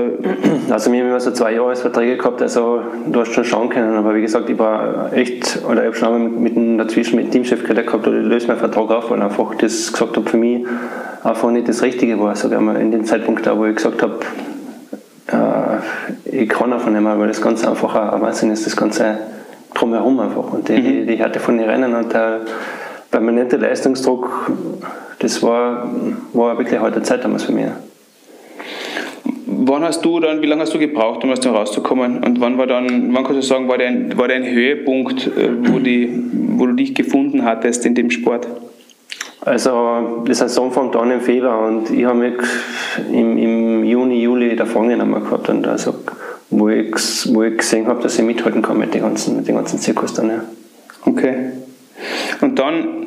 [0.71, 2.81] Also wir haben immer so zwei Jahresverträge gehabt, also
[3.11, 6.15] du hast schon schauen können, aber wie gesagt, ich war echt, oder ich habe schon
[6.15, 9.11] einmal mit, mit dazwischen mit dem Teamchef geredet gehabt, oder ich löse meinen Vertrag auf,
[9.11, 10.65] weil einfach das gesagt habe, für mich
[11.25, 14.21] einfach nicht das Richtige war, sogar mal in dem Zeitpunkt da, wo ich gesagt habe,
[15.27, 19.19] äh, ich kann einfach nicht mehr, weil das Ganze einfach ein Wahnsinn ist, das Ganze
[19.77, 20.53] drumherum einfach.
[20.53, 21.07] Und die, mhm.
[21.07, 22.41] die Härte von den Rennen und der
[23.11, 24.51] permanente Leistungsdruck,
[25.19, 25.91] das war,
[26.33, 27.67] war wirklich heute Zeit damals für mich.
[29.47, 32.23] Wann hast du dann, wie lange hast du gebraucht, um aus dem rauszukommen?
[32.23, 35.79] Und wann war dann, wann kannst du sagen, war dein, war dein Höhepunkt, äh, wo,
[35.79, 36.09] die,
[36.57, 38.47] wo du dich gefunden hattest in dem Sport?
[39.41, 42.35] Also die Saison fängt an im Februar und ich habe mich
[43.13, 45.49] im, im Juni, Juli davon genommen gehabt.
[45.49, 45.95] Und also
[46.51, 46.95] wo ich,
[47.33, 50.15] wo ich gesehen habe, dass ich mithalten kann mit den ganzen, mit den ganzen Zirkus
[50.15, 50.29] dann.
[50.29, 50.45] Ja.
[51.05, 51.51] Okay.
[52.41, 53.07] Und dann,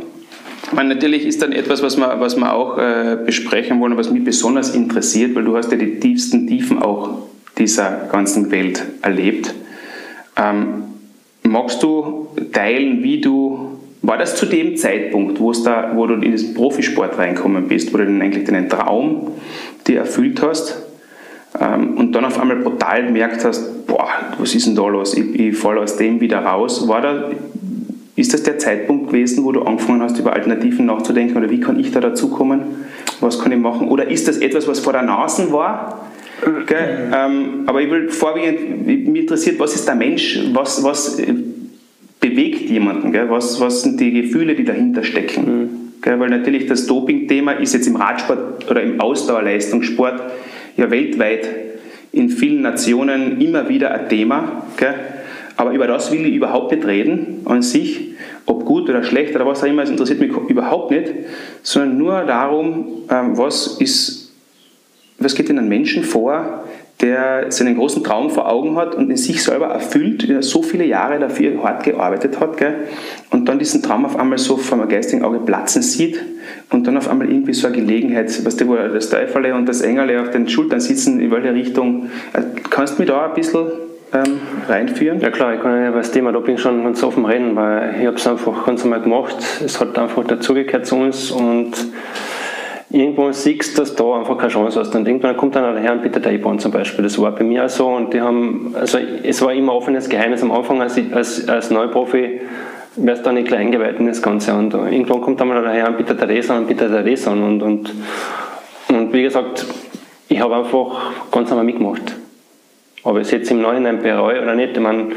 [0.73, 4.23] man, natürlich ist dann etwas, was wir, was wir auch äh, besprechen wollen, was mich
[4.23, 7.19] besonders interessiert, weil du hast ja die tiefsten Tiefen auch
[7.57, 9.53] dieser ganzen Welt erlebt.
[10.35, 10.83] Ähm,
[11.43, 16.15] magst du teilen, wie du, war das zu dem Zeitpunkt, wo, es da, wo du
[16.15, 19.33] in diesen Profisport reinkommen bist, wo du dann eigentlich deinen Traum
[19.87, 20.88] dir erfüllt hast
[21.53, 24.07] und dann auf einmal brutal gemerkt hast, boah,
[24.37, 26.87] was ist denn da los, ich, ich falle aus dem wieder raus.
[26.87, 27.31] War da,
[28.15, 31.79] ist das der Zeitpunkt gewesen, wo du angefangen hast, über Alternativen nachzudenken oder wie kann
[31.79, 32.61] ich da dazukommen?
[33.19, 33.87] Was kann ich machen?
[33.87, 36.07] Oder ist das etwas, was vor der Nase war?
[36.67, 37.11] Gell?
[37.13, 41.33] Ähm, aber ich will vorwiegend, mich interessiert, was ist der Mensch, was, was äh,
[42.19, 43.29] bewegt jemanden, gell?
[43.29, 45.45] Was, was sind die Gefühle, die dahinter stecken.
[45.45, 45.69] Mhm.
[46.01, 46.19] Gell?
[46.19, 50.21] Weil natürlich das Doping-Thema ist jetzt im Radsport oder im Ausdauerleistungssport
[50.79, 51.47] ja weltweit
[52.11, 54.65] in vielen Nationen immer wieder ein Thema.
[54.77, 54.95] Gell?
[55.55, 58.15] Aber über das will ich überhaupt nicht reden an sich,
[58.45, 61.11] ob gut oder schlecht oder was auch immer, es interessiert mich überhaupt nicht,
[61.61, 64.19] sondern nur darum, ähm, was ist
[65.19, 66.63] was geht in einem Menschen vor,
[67.01, 70.83] der seinen großen Traum vor Augen hat und in sich selber erfüllt, der so viele
[70.85, 72.87] Jahre dafür hart gearbeitet hat, gell?
[73.29, 76.19] und dann diesen Traum auf einmal so meinem geistigen Auge platzen sieht
[76.69, 79.81] und dann auf einmal irgendwie so eine Gelegenheit, weißt du, wo das Teufel und das
[79.81, 82.09] Engel auf den Schultern sitzen, in welche Richtung.
[82.33, 83.67] Äh, kannst du mich da ein bisschen
[84.13, 85.21] ähm, reinführen?
[85.21, 88.07] Ja klar, ich kann ja über das Thema Doping schon ganz offen reden, weil ich
[88.07, 89.37] habe es einfach ganz normal gemacht.
[89.63, 91.71] Es hat einfach dazugehört zu uns und
[92.89, 94.95] irgendwo siehst, dass du einfach keine Chance hast.
[94.95, 97.03] Und irgendwann kommt dann der Herr und bittet Eibon zum Beispiel.
[97.03, 97.87] Das war bei mir auch so.
[97.87, 102.41] Und die haben, also es war immer offenes Geheimnis am Anfang als, als, als Neuprofi,
[102.95, 104.53] wärst du da nicht eingeweiht in das Ganze.
[104.53, 107.43] Und irgendwann kommt dann mal der Herr und bittet an und bittet an.
[107.43, 107.93] Und, und,
[108.89, 109.65] und wie gesagt,
[110.27, 112.15] ich habe einfach ganz normal mitgemacht.
[113.03, 115.11] Aber ich jetzt im Nachhinein bereue oder nicht, ich meine,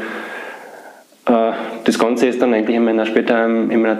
[1.25, 1.51] äh,
[1.83, 3.99] das Ganze ist dann eigentlich in meiner, später in meiner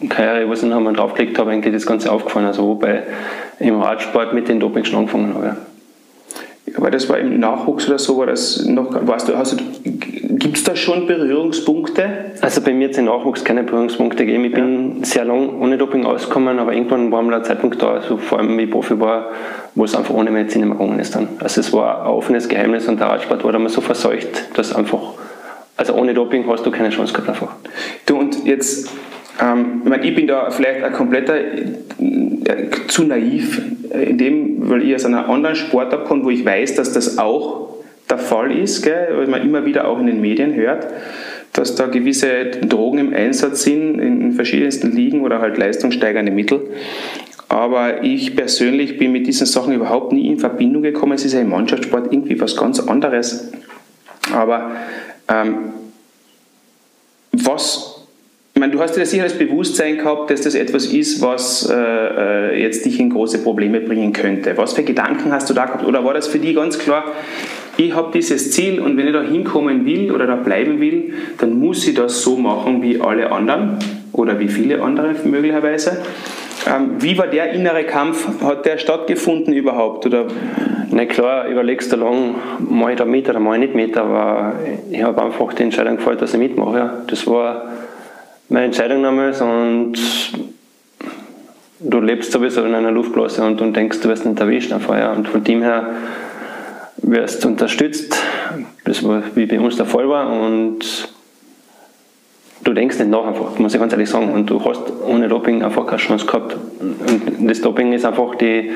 [0.00, 3.04] Triathlon-Karriere, wo ich dann draufgelegt habe, eigentlich das Ganze aufgefallen, also wobei
[3.58, 5.56] im Radsport mit den Doping schon angefangen habe.
[6.76, 10.64] Aber das war im Nachwuchs oder so, war das noch, weißt du, also, gibt es
[10.64, 12.32] da schon Berührungspunkte?
[12.40, 14.44] Also bei mir hat es im Nachwuchs keine Berührungspunkte gegeben.
[14.44, 14.58] Ich ja.
[14.58, 18.38] bin sehr lang ohne Doping ausgekommen, aber irgendwann war mal der Zeitpunkt da, also vor
[18.38, 19.30] allem wie ich Profi war,
[19.74, 21.28] wo es einfach ohne Medizin immer gegangen ist dann.
[21.40, 25.14] Also es war ein offenes Geheimnis und der Radsport war damals so verseucht, dass einfach
[25.78, 27.52] also ohne Doping hast du keine Chance gehabt einfach.
[28.04, 28.90] Du und jetzt,
[29.40, 31.64] ähm, ich, meine, ich bin da vielleicht ein kompletter äh,
[32.88, 36.74] zu naiv, äh, in dem, weil ich aus einer anderen Sportart komme, wo ich weiß,
[36.74, 37.68] dass das auch
[38.10, 40.86] der Fall ist, gell, weil man immer wieder auch in den Medien hört,
[41.52, 46.60] dass da gewisse Drogen im Einsatz sind in verschiedensten Ligen oder halt leistungssteigernde Mittel.
[47.48, 51.12] Aber ich persönlich bin mit diesen Sachen überhaupt nie in Verbindung gekommen.
[51.12, 53.50] Es ist ja im Mannschaftssport irgendwie was ganz anderes.
[54.34, 54.72] Aber
[55.28, 55.56] ähm,
[57.32, 57.97] was,
[58.58, 61.76] ich meine, du hast ja sicher das Bewusstsein gehabt, dass das etwas ist, was äh,
[61.76, 64.56] äh, jetzt dich in große Probleme bringen könnte.
[64.56, 65.86] Was für Gedanken hast du da gehabt?
[65.86, 67.04] Oder war das für dich ganz klar,
[67.76, 71.60] ich habe dieses Ziel und wenn ich da hinkommen will oder da bleiben will, dann
[71.60, 73.78] muss ich das so machen wie alle anderen
[74.12, 76.02] oder wie viele andere möglicherweise.
[76.66, 78.26] Ähm, wie war der innere Kampf?
[78.42, 80.04] Hat der stattgefunden überhaupt?
[80.04, 80.26] Oder?
[80.90, 84.54] Na klar, überlegst du lang, mache ich da mit oder mache ich nicht mit, aber
[84.90, 87.04] ich habe einfach die Entscheidung gefällt, dass ich mitmache.
[87.06, 87.77] Das war
[88.48, 89.94] meine Entscheidung damals und
[91.80, 94.98] du lebst sowieso in einer Luftblase und, und denkst, du wirst nicht erwischt einfach.
[94.98, 95.12] Ja.
[95.12, 95.90] Und von dem her
[96.98, 98.16] wirst du unterstützt,
[98.84, 100.78] das war wie bei uns der Fall war und
[102.64, 104.32] du denkst nicht nach einfach, muss ich ganz ehrlich sagen.
[104.32, 106.56] Und du hast ohne Doping einfach keine Chance gehabt.
[106.80, 108.72] Und das Doping ist einfach die,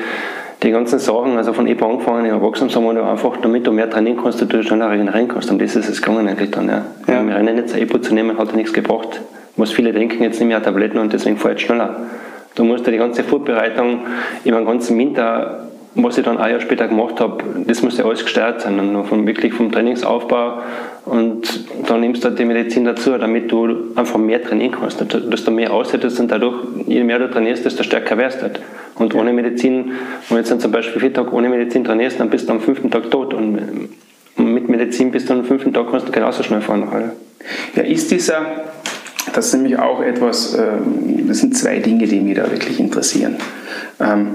[0.61, 4.41] die ganzen Sachen, also von EPA angefangen, im Erwachsenensammeln, einfach, damit du mehr trainieren kannst,
[4.41, 5.51] du schneller regenerieren kannst.
[5.51, 6.85] Und das ist es gegangen eigentlich dann, ja.
[7.07, 7.19] ja.
[7.19, 9.21] Im Rennen jetzt EPO zu nehmen, hat nichts gebracht.
[9.55, 12.07] Was viele denken, jetzt nehme ich Tabletten und deswegen fahre ich schneller.
[12.55, 14.01] Du musst ja die ganze Vorbereitung
[14.43, 18.05] über den ganzen Winter was ich dann ein Jahr später gemacht habe, das muss ja
[18.05, 20.61] alles gesteuert sein, und von, wirklich vom Trainingsaufbau
[21.05, 25.43] und dann nimmst du halt die Medizin dazu, damit du einfach mehr trainieren kannst, dass
[25.43, 26.55] du mehr aushältst und dadurch,
[26.87, 28.59] je mehr du trainierst, desto stärker wirst du halt.
[28.95, 29.91] Und ohne Medizin,
[30.29, 32.61] wenn du jetzt dann zum Beispiel vier Tage ohne Medizin trainierst, dann bist du am
[32.61, 33.89] fünften Tag tot und
[34.37, 36.87] mit Medizin bist du am fünften Tag kannst du genauso schnell fahren.
[37.75, 38.45] Ja, ist dieser,
[39.33, 43.35] das ist nämlich auch etwas, ähm, das sind zwei Dinge, die mich da wirklich interessieren.
[43.99, 44.27] Ähm,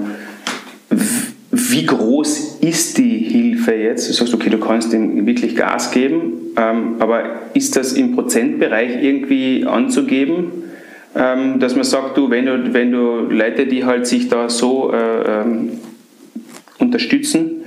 [1.51, 4.09] wie groß ist die Hilfe jetzt?
[4.09, 7.23] Du sagst, okay, du kannst ihm wirklich Gas geben, ähm, aber
[7.53, 10.63] ist das im Prozentbereich irgendwie anzugeben,
[11.11, 15.43] dass man sagt, du, wenn du, wenn du Leute, die halt sich da so äh,
[16.77, 17.58] unterstützen,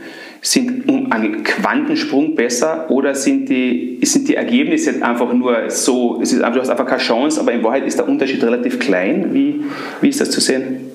[0.45, 6.33] sind um einen Quantensprung besser oder sind die, sind die Ergebnisse einfach nur so, es
[6.33, 9.33] ist, du hast einfach keine Chance, aber in Wahrheit ist der Unterschied relativ klein?
[9.33, 9.63] Wie,
[10.01, 10.91] wie ist das zu sehen?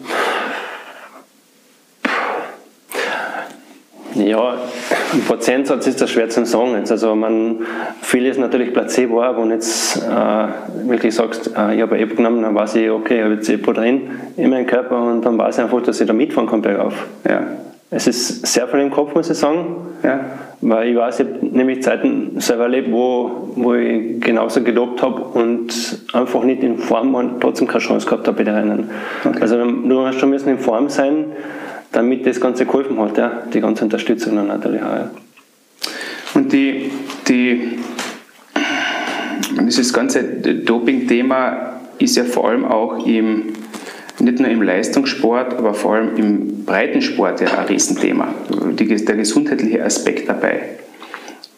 [4.16, 4.58] Ja,
[5.14, 6.74] im Prozentsatz ist das schwer zu sagen.
[6.76, 7.60] Jetzt, also man,
[8.02, 12.42] viel ist natürlich Placebo, aber wenn jetzt äh, wirklich sagst, äh, ich habe Epo genommen,
[12.42, 15.58] dann weiß ich, okay, ich habe jetzt Epo drin in meinem Körper und dann weiß
[15.58, 17.08] ich einfach, dass ich da mitfahren kann bergauf.
[17.30, 17.46] Ja.
[17.90, 19.78] Es ist sehr viel im Kopf, muss ich sagen.
[20.04, 20.20] Ja.
[20.60, 25.22] Weil ich weiß, ich habe nämlich Zeiten selber erlebt, wo, wo ich genauso gedopt habe
[25.22, 28.90] und einfach nicht in Form war und trotzdem keine Chance gehabt habe bei den Rennen.
[29.24, 29.38] Okay.
[29.40, 31.26] Also du hast schon müssen in Form sein,
[31.92, 33.44] damit das Ganze geholfen hat, ja.
[33.54, 34.96] die ganze Unterstützung dann natürlich auch.
[34.96, 35.12] Ja.
[36.34, 36.92] Und die,
[37.28, 37.80] die,
[39.62, 43.54] dieses ganze Doping-Thema ist ja vor allem auch im,
[44.20, 50.28] nicht nur im Leistungssport, aber vor allem im Breitensport ja ein Riesenthema, der gesundheitliche Aspekt
[50.28, 50.62] dabei.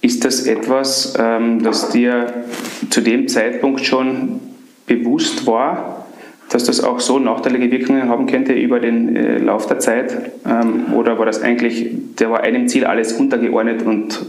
[0.01, 2.45] Ist das etwas, ähm, das dir
[2.89, 4.39] zu dem Zeitpunkt schon
[4.85, 6.07] bewusst war,
[6.49, 10.31] dass das auch so nachteilige Wirkungen haben könnte über den äh, Lauf der Zeit?
[10.45, 14.19] Ähm, oder war das eigentlich, der war einem Ziel alles untergeordnet und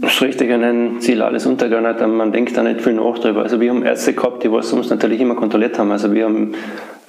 [0.00, 3.42] das ist richtig, einem Ziel alles untergeordnet, man denkt da nicht viel nach drüber.
[3.42, 5.90] Also wir haben Ärzte gehabt, die was uns natürlich immer kontrolliert haben.
[5.90, 6.54] Also wir haben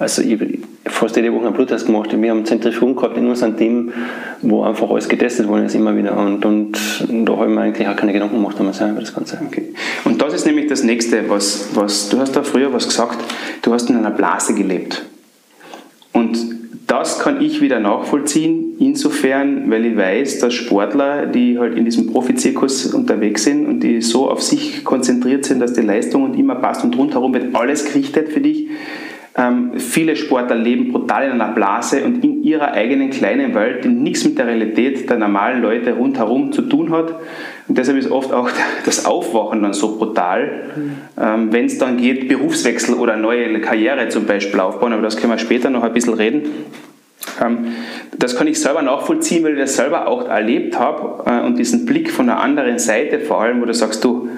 [0.00, 0.40] also ich,
[0.86, 2.10] fast jede Woche einen Bluttest gemacht.
[2.18, 3.92] Wir haben Zentrifugen gehabt in unserem Team,
[4.40, 6.16] wo einfach alles getestet worden ist, immer wieder.
[6.16, 6.72] Und, und
[7.10, 9.38] da habe ich mir eigentlich auch keine Gedanken gemacht über das Ganze.
[9.46, 9.74] Okay.
[10.04, 13.18] Und das ist nämlich das Nächste, was, was du hast da früher was gesagt,
[13.60, 15.02] du hast in einer Blase gelebt.
[16.14, 16.38] Und
[16.86, 22.06] das kann ich wieder nachvollziehen, insofern, weil ich weiß, dass Sportler, die halt in diesem
[22.06, 26.82] Profizirkus unterwegs sind und die so auf sich konzentriert sind, dass die Leistung immer passt
[26.82, 28.66] und rundherum wird alles gerichtet für dich,
[29.36, 33.88] ähm, viele Sportler leben brutal in einer Blase und in ihrer eigenen kleinen Welt, die
[33.88, 37.14] nichts mit der Realität der normalen Leute rundherum zu tun hat.
[37.68, 38.50] Und deshalb ist oft auch
[38.84, 40.64] das Aufwachen dann so brutal,
[41.20, 45.32] ähm, wenn es dann geht, Berufswechsel oder neue Karriere zum Beispiel aufbauen, aber das können
[45.32, 46.42] wir später noch ein bisschen reden.
[47.40, 47.66] Ähm,
[48.18, 51.86] das kann ich selber nachvollziehen, weil ich das selber auch erlebt habe äh, und diesen
[51.86, 54.28] Blick von der anderen Seite vor allem, wo du sagst, du,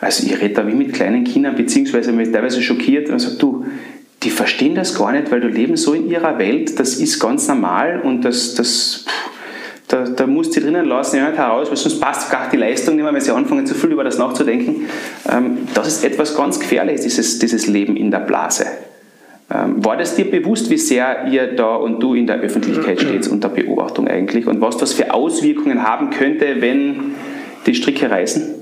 [0.00, 3.66] also ich rede da wie mit kleinen Kindern, beziehungsweise mich teilweise schockiert und sage, du,
[4.22, 7.48] die verstehen das gar nicht, weil du leben so in ihrer Welt, das ist ganz
[7.48, 9.04] normal und das, das
[9.88, 12.94] da, da musst du drinnen lassen, ja nicht heraus, weil sonst passt gar die Leistung
[12.94, 14.86] nicht mehr, wenn sie anfangen zu viel über das nachzudenken.
[15.30, 18.64] Ähm, das ist etwas ganz Gefährliches, dieses, dieses Leben in der Blase.
[19.52, 23.28] Ähm, war das dir bewusst, wie sehr ihr da und du in der Öffentlichkeit steht
[23.28, 27.14] unter Beobachtung eigentlich und was das für Auswirkungen haben könnte, wenn
[27.66, 28.61] die Stricke reißen?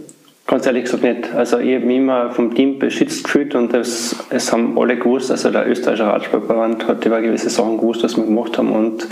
[0.51, 1.33] Ganz ehrlich gesagt nicht.
[1.33, 5.31] Also ich habe mich immer vom Team beschützt gefühlt und das, es haben alle gewusst,
[5.31, 9.07] also der österreichische Radsportverband hat über gewisse Sachen gewusst, was wir gemacht haben und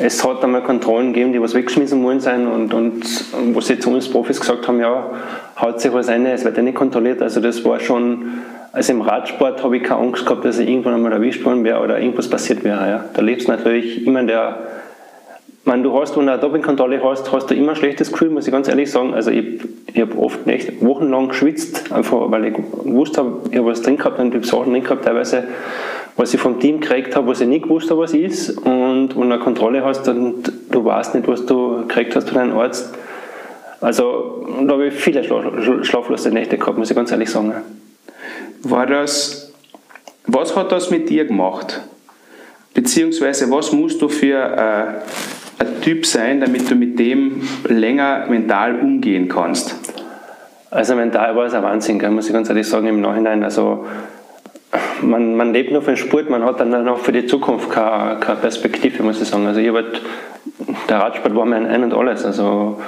[0.00, 3.04] es hat einmal Kontrollen gegeben, die was weggeschmissen worden sein und, und
[3.54, 5.08] wo sie zu uns Profis gesagt haben, ja,
[5.60, 7.22] haut sich was ein, es wird ja nicht kontrolliert.
[7.22, 8.40] Also das war schon,
[8.72, 11.80] also im Radsport habe ich keine Angst gehabt, dass ich irgendwann einmal erwischt worden wäre
[11.80, 12.88] oder irgendwas passiert wäre.
[12.88, 13.04] Ja.
[13.14, 14.58] Da lebst natürlich immer in der
[15.68, 18.46] meine, du hast, wenn du eine Dopingkontrolle hast, hast du immer ein schlechtes Gefühl, muss
[18.46, 19.14] ich ganz ehrlich sagen.
[19.14, 19.60] Also ich,
[19.92, 23.98] ich habe oft nicht wochenlang geschwitzt, einfach weil ich gewusst habe, ich habe was drin
[23.98, 25.44] gehabt und ich habe Sachen drin gehabt, teilweise,
[26.16, 28.56] was ich vom Team gekriegt habe, was ich nicht gewusst habe, was ist.
[28.58, 32.38] Und wenn du eine Kontrolle hast und du weißt nicht, was du gekriegt hast von
[32.38, 32.94] deinem Arzt.
[33.80, 37.52] Also da habe ich viele schlaflose Nächte gehabt, muss ich ganz ehrlich sagen.
[38.62, 39.52] War das,
[40.26, 41.82] was hat das mit dir gemacht?
[42.74, 48.78] Beziehungsweise was musst du für äh, ein Typ sein, damit du mit dem länger mental
[48.78, 49.76] umgehen kannst?
[50.70, 53.42] Also mental war es ein Wahnsinn, muss ich ganz ehrlich sagen, im Nachhinein.
[53.42, 53.86] Also
[55.00, 58.20] man, man lebt nur für den Sport, man hat dann auch für die Zukunft keine,
[58.20, 59.46] keine Perspektive, muss ich sagen.
[59.46, 60.02] Also ich halt,
[60.88, 62.24] der Radsport war mein Ein und Alles.
[62.24, 62.78] Also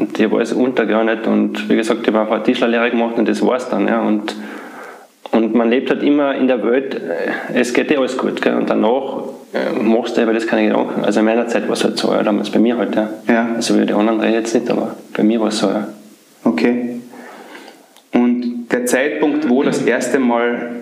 [0.00, 3.44] und ich habe alles untergeordnet und wie gesagt, ich habe einfach Tischlerlehre gemacht und das
[3.44, 3.86] war es dann.
[3.86, 4.00] Ja.
[4.00, 4.34] Und,
[5.32, 8.40] und man lebt halt immer in der Welt, äh, es geht dir alles gut.
[8.40, 8.54] Gell.
[8.54, 9.24] Und danach
[9.82, 11.04] machst du aber das keine Gedanken.
[11.04, 13.08] Also in meiner Zeit war es halt so, ja, damals bei mir halt, ja.
[13.28, 13.48] ja.
[13.56, 15.88] Also wie die anderen drei jetzt nicht, aber bei mir war es so, ja.
[16.44, 17.00] Okay.
[18.12, 20.80] Und der Zeitpunkt, wo das erste Mal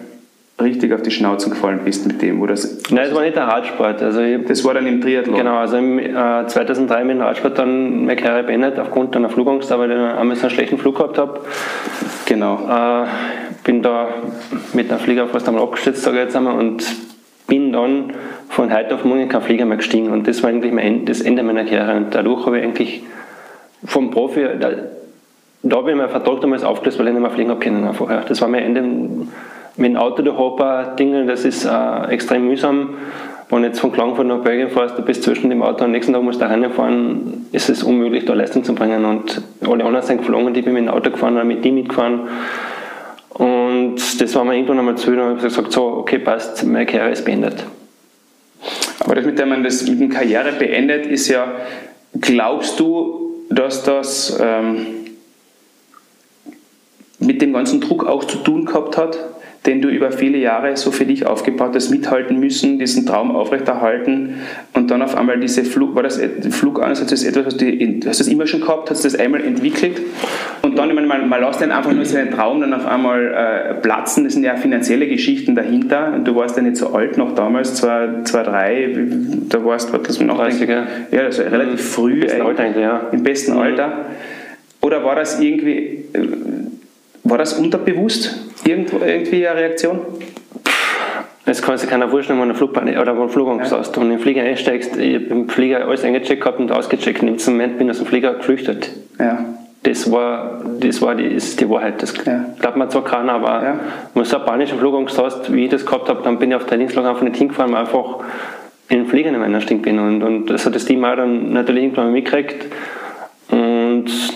[0.60, 2.78] richtig auf die Schnauze gefallen bist mit dem, wo das...
[2.90, 4.02] Nein, es war nicht der Radsport.
[4.02, 5.36] Also ich, das war dann im Triathlon?
[5.36, 9.70] Genau, also im, äh, 2003 mit dem Radsport dann meine Karriere beendet, aufgrund einer Flugangst,
[9.70, 11.40] weil ich einmal so einen schlechten Flug gehabt habe.
[12.26, 12.56] Genau.
[12.68, 13.06] Äh,
[13.62, 14.08] bin da
[14.72, 16.84] mit einem Flieger fast einmal abgestürzt, sage ich jetzt einmal, und
[17.48, 18.12] bin dann
[18.48, 21.42] von heute auf morgen kein Flieger mehr gestiegen und das war eigentlich mein, das Ende
[21.42, 23.02] meiner Karriere und dadurch habe ich eigentlich
[23.84, 24.70] vom Profi, da,
[25.64, 28.24] da habe ich meinen Vertrag damals aufgelöst, weil ich nicht mehr fliegen habe können einfach.
[28.26, 28.82] Das war mein Ende
[29.76, 32.94] mit dem Auto der Hopper Dinge, das ist äh, extrem mühsam
[33.50, 35.92] wenn du jetzt von Klagenfurt nach Belgien fährst, du bist zwischen dem Auto und am
[35.92, 39.04] nächsten Tag musst du reinfahren, ist es unmöglich, da Leistung zu bringen.
[39.04, 42.20] Und alle anderen sind geflogen, die bin mit dem Auto gefahren oder mit dem mitgefahren.
[43.38, 47.10] Und das war mir irgendwann einmal zu und habe gesagt, so, okay, passt, meine Karriere
[47.12, 47.64] ist beendet.
[49.00, 51.52] Aber das mit dem man das mit der Karriere beendet, ist ja,
[52.20, 54.86] glaubst du, dass das ähm,
[57.20, 59.18] mit dem ganzen Druck auch zu tun gehabt hat?
[59.66, 64.34] Den du über viele Jahre so für dich aufgebaut hast, mithalten müssen, diesen Traum aufrechterhalten
[64.74, 68.24] und dann auf einmal diese Flug, war das Flugansatz, ist etwas, was du, hast du
[68.24, 70.00] das immer schon gehabt, hast du das einmal entwickelt
[70.62, 73.26] und dann, ich meine, man, man lässt dann einfach nur seinen Traum dann auf einmal
[73.26, 77.18] äh, platzen, das sind ja finanzielle Geschichten dahinter und du warst ja nicht so alt
[77.18, 78.94] noch damals, 2003,
[79.48, 80.86] da warst du, was man noch 30, ja.
[81.10, 81.78] ja, also relativ mhm.
[81.78, 83.00] früh, Im besten Alter, ja.
[83.12, 83.58] im besten mhm.
[83.58, 83.92] Alter.
[84.80, 86.28] Oder war das irgendwie, äh,
[87.28, 88.36] war das unterbewusst?
[88.64, 90.00] Irgendwo, irgendwie eine Reaktion?
[91.44, 93.78] Es kann sich keiner vorstellen, wenn du Flugbahn oder wenn du Flugangst ja.
[93.78, 93.96] hast.
[93.96, 97.22] Du in den Flieger einsteigst, ich habe im Flieger alles eingecheckt gehabt und ausgecheckt.
[97.22, 98.90] Und im Moment bin ich aus dem Flieger geflüchtet.
[99.18, 99.44] Ja.
[99.82, 102.02] Das war, das war die, ist die Wahrheit.
[102.02, 102.44] Das ja.
[102.58, 103.80] glaubt man zwar keiner, aber ja.
[104.12, 106.56] wenn du so eine panische Flugangst hast, wie ich das gehabt habe, dann bin ich
[106.56, 108.18] auf Trainingslager einfach nicht hingefahren, weil einfach
[108.90, 109.98] in den Flieger nicht mehr bin.
[109.98, 112.66] Und, und das hat das Team auch dann natürlich irgendwann mitgekriegt.
[113.50, 113.77] Und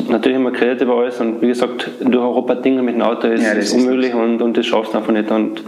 [0.09, 3.28] natürlich haben wir geredet über alles und wie gesagt, durch Europa Dinge mit dem Auto
[3.28, 5.30] ist, ja, ist unmöglich und, und das schaffst du einfach nicht.
[5.30, 5.62] Und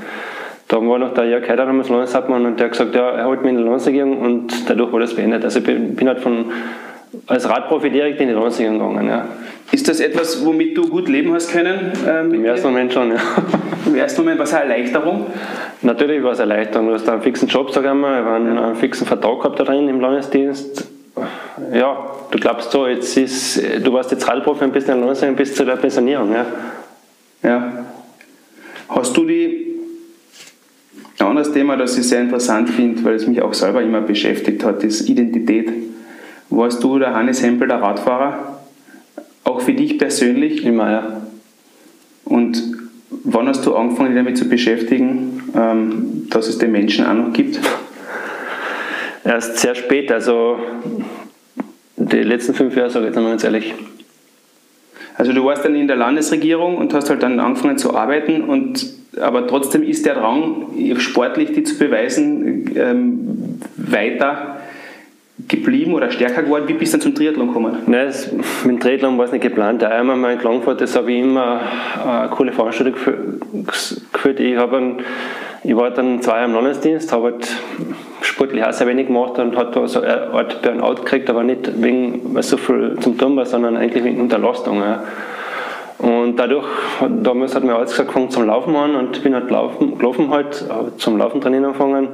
[0.68, 3.42] da war noch der Jörg Heider damals Landeshauptmann und der hat gesagt, ja, er holt
[3.42, 5.44] mich in die Landesregierung und dadurch war das beendet.
[5.44, 6.46] Also ich bin, halt von,
[7.26, 9.08] als Radprofi direkt in die Landesregierung gegangen.
[9.08, 9.28] Ja.
[9.72, 11.92] Ist das etwas, womit du gut leben hast können?
[12.08, 13.18] Ähm, Im ersten Moment schon, ja.
[13.86, 15.26] Im ersten Moment war es eine Erleichterung?
[15.82, 16.88] Natürlich war es eine Erleichterung.
[16.88, 18.66] Du hast einen fixen Job, sag ich mal, ich einen, ja.
[18.66, 20.93] einen fixen Vertrag gehabt da drin im Landesdienst.
[21.72, 25.54] Ja, du glaubst so, jetzt ist, du warst jetzt Radprofi und bist in der bis
[25.54, 26.32] zu der Pensionierung.
[26.32, 26.46] Ja.
[27.42, 27.84] ja.
[28.88, 29.76] Hast du die,
[31.18, 34.64] ein anderes Thema, das ich sehr interessant finde, weil es mich auch selber immer beschäftigt
[34.64, 35.70] hat, ist Identität.
[36.50, 38.60] Warst du der Hannes Hempel, der Radfahrer?
[39.44, 40.64] Auch für dich persönlich?
[40.64, 41.22] Immer, ja.
[42.24, 42.62] Und
[43.22, 47.32] wann hast du angefangen, dich damit zu beschäftigen, ähm, dass es den Menschen auch noch
[47.32, 47.60] gibt?
[49.24, 50.58] Erst sehr spät, also
[51.96, 53.74] die letzten fünf Jahre, sage ich jetzt mal ganz ehrlich.
[55.16, 58.92] Also du warst dann in der Landesregierung und hast halt dann angefangen zu arbeiten und
[59.20, 60.66] aber trotzdem ist der Drang,
[60.98, 64.56] sportlich die zu beweisen, ähm, weiter
[65.48, 66.64] geblieben oder stärker geworden?
[66.68, 67.76] Wie bist du dann zum Triathlon gekommen?
[67.86, 69.82] Nein, das, mit dem Triathlon war es nicht geplant.
[69.82, 71.60] Einmal mein Klangfahrt, das habe ich immer
[72.04, 74.40] eine coole Veranstaltung geführt.
[74.40, 74.96] Ich, habe
[75.62, 77.56] ich war dann zwei Jahre im Landesdienst, habe halt
[78.24, 81.82] sportlich auch sehr wenig gemacht und hat da so eine Art Burnout gekriegt, aber nicht
[81.82, 84.80] wegen so viel zum Tun war, sondern eigentlich wegen Unterlastung.
[84.80, 85.02] Ja.
[85.98, 86.66] Und dadurch,
[87.22, 90.64] damals hat mir alles gesagt, zum Laufen an und bin halt laufen, gelaufen halt,
[90.98, 92.08] zum Laufen trainieren angefangen,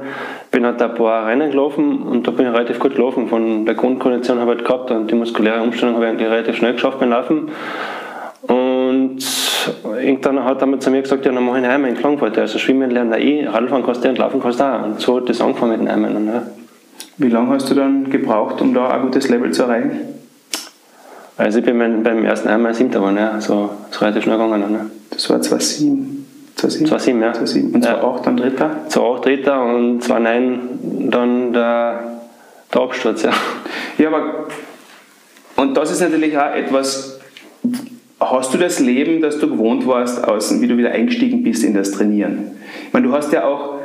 [0.49, 3.27] bin halt ein paar Rennen gelaufen und da bin ich relativ gut gelaufen.
[3.27, 6.55] Von der Grundkondition habe ich halt gehabt und die muskuläre Umstellung habe ich eigentlich relativ
[6.55, 7.49] schnell geschafft beim Laufen.
[8.41, 9.19] Und
[10.01, 12.37] irgendwann hat er zu mir gesagt, ja, dann mache ich einen Eimer in Klagenfurt.
[12.37, 14.83] Also schwimmen lernen eh, Radfahren kannst du und laufen kannst du auch.
[14.83, 16.27] Und so hat das angefangen mit den Eimern.
[16.27, 16.43] Ja.
[17.17, 19.99] Wie lange hast du dann gebraucht, um da ein gutes Level zu erreichen?
[21.37, 23.39] Also ich bin mein, beim ersten Eimer siebter geworden, ja.
[23.39, 24.71] So, das ist relativ schnell gegangen.
[24.71, 24.91] Ne?
[25.11, 26.25] Das war 2007.
[26.55, 27.33] 2007, 2007 ja.
[27.33, 27.75] 2007.
[27.75, 28.69] Und 2008 dann Dritter?
[28.87, 32.21] 2008 Dritter und 2009 dann der,
[32.73, 33.31] der Absturz, ja.
[33.97, 34.47] Ja, aber
[35.55, 37.19] und das ist natürlich auch etwas,
[38.21, 41.73] Hast du das Leben, das du gewohnt warst, außen, wie du wieder eingestiegen bist in
[41.73, 42.51] das Trainieren?
[42.85, 43.79] Ich meine, du hast ja auch,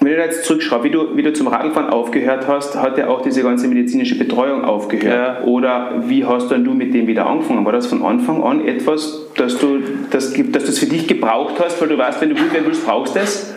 [0.00, 3.22] wenn du jetzt zurückschaust, wie du, wie du zum Radfahren aufgehört hast, hat ja auch
[3.22, 5.38] diese ganze medizinische Betreuung aufgehört.
[5.38, 5.44] Ja.
[5.44, 7.64] Oder wie hast du mit dem wieder angefangen?
[7.64, 9.78] War das von Anfang an etwas, das du
[10.10, 12.84] das, dass das für dich gebraucht hast, weil du weißt, wenn du gut werden willst,
[12.84, 13.54] brauchst du es?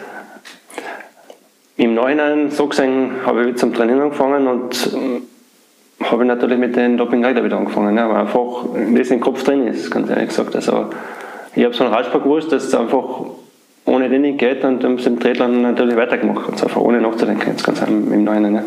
[1.75, 4.91] Im Nachhinein, so gesehen, habe ich zum Trainieren angefangen und
[6.03, 8.03] habe ich natürlich mit den Doping Rider wieder angefangen, ne?
[8.03, 10.55] aber einfach, das im Kopf drin ist, ganz ehrlich gesagt.
[10.55, 10.85] Also,
[11.55, 13.03] ich habe so einen Radsport gewusst, dass es einfach
[13.87, 16.51] ohne den nicht geht und dann sind Triathlon natürlich weitergemacht.
[16.51, 18.51] Also einfach ohne nachzudenken, jetzt ganz im Neuen.
[18.51, 18.63] Ne?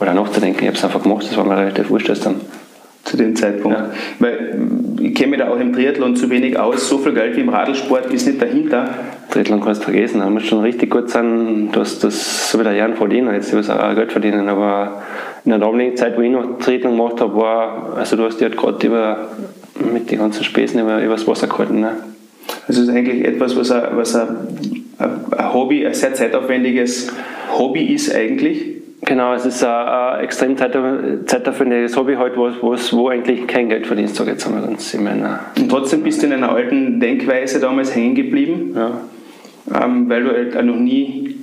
[0.00, 2.40] Oder nachzudenken, ich habe es einfach gemacht, das war mir relativ wurscht dann.
[3.04, 3.78] Zu dem Zeitpunkt.
[3.78, 3.90] Ja.
[4.20, 4.60] Weil
[5.00, 7.48] ich kenne mich da auch im Triathlon zu wenig aus, so viel Geld wie im
[7.48, 8.90] Radlsport ist nicht dahinter.
[9.30, 12.94] Triathlon kannst du vergessen, da muss schon richtig gut sein, dass das so wieder Jahren
[12.94, 15.02] verdienen, jetzt muss auch Geld verdienen, aber
[15.44, 18.48] in der damaligen Zeit, wo ich noch Triathlon gemacht habe, war, also du hast dich
[18.48, 19.28] halt gerade über,
[19.92, 21.80] mit den ganzen Späßen über, übers Wasser gehalten.
[21.80, 21.96] Ne?
[22.68, 24.28] Also es ist eigentlich etwas, was, ein, was ein,
[24.98, 27.12] ein Hobby, ein sehr zeitaufwendiges
[27.56, 28.72] Hobby ist eigentlich.
[29.04, 34.14] Genau, es ist ein, ein extrem zeitaufwendiges Hobby halt, wo, wo eigentlich kein Geld verdienst,
[34.14, 35.40] sage ich jetzt einmal ganz in meiner.
[35.58, 39.82] Und trotzdem bist du in einer alten Denkweise damals hängen geblieben, ja.
[39.84, 41.41] ähm, weil du halt noch nie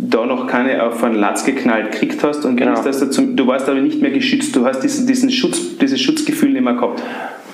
[0.00, 2.72] da noch keine auf einen Latz geknallt gekriegt hast und Genau.
[2.74, 6.00] ist das dazu, du warst aber nicht mehr geschützt, du hast diesen, diesen Schutz, dieses
[6.00, 7.02] Schutzgefühl nicht mehr gehabt.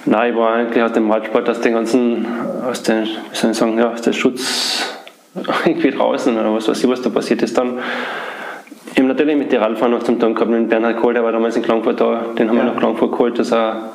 [0.07, 2.27] Nein, ich war eigentlich aus dem Radsport, aus den ganzen,
[2.69, 4.85] aus den, wie soll ich sagen, ja, aus dem Schutz
[5.65, 7.79] irgendwie draußen oder was weiß ich, was da passiert ist dann.
[8.93, 11.57] Ich habe natürlich mit Tiralfahren noch zum Tun gehabt, mit Bernhard Kohl, der war damals
[11.57, 12.65] in Klagenfurt da, den haben Ja.
[12.65, 13.91] wir nach Klagenfurt geholt, dass er,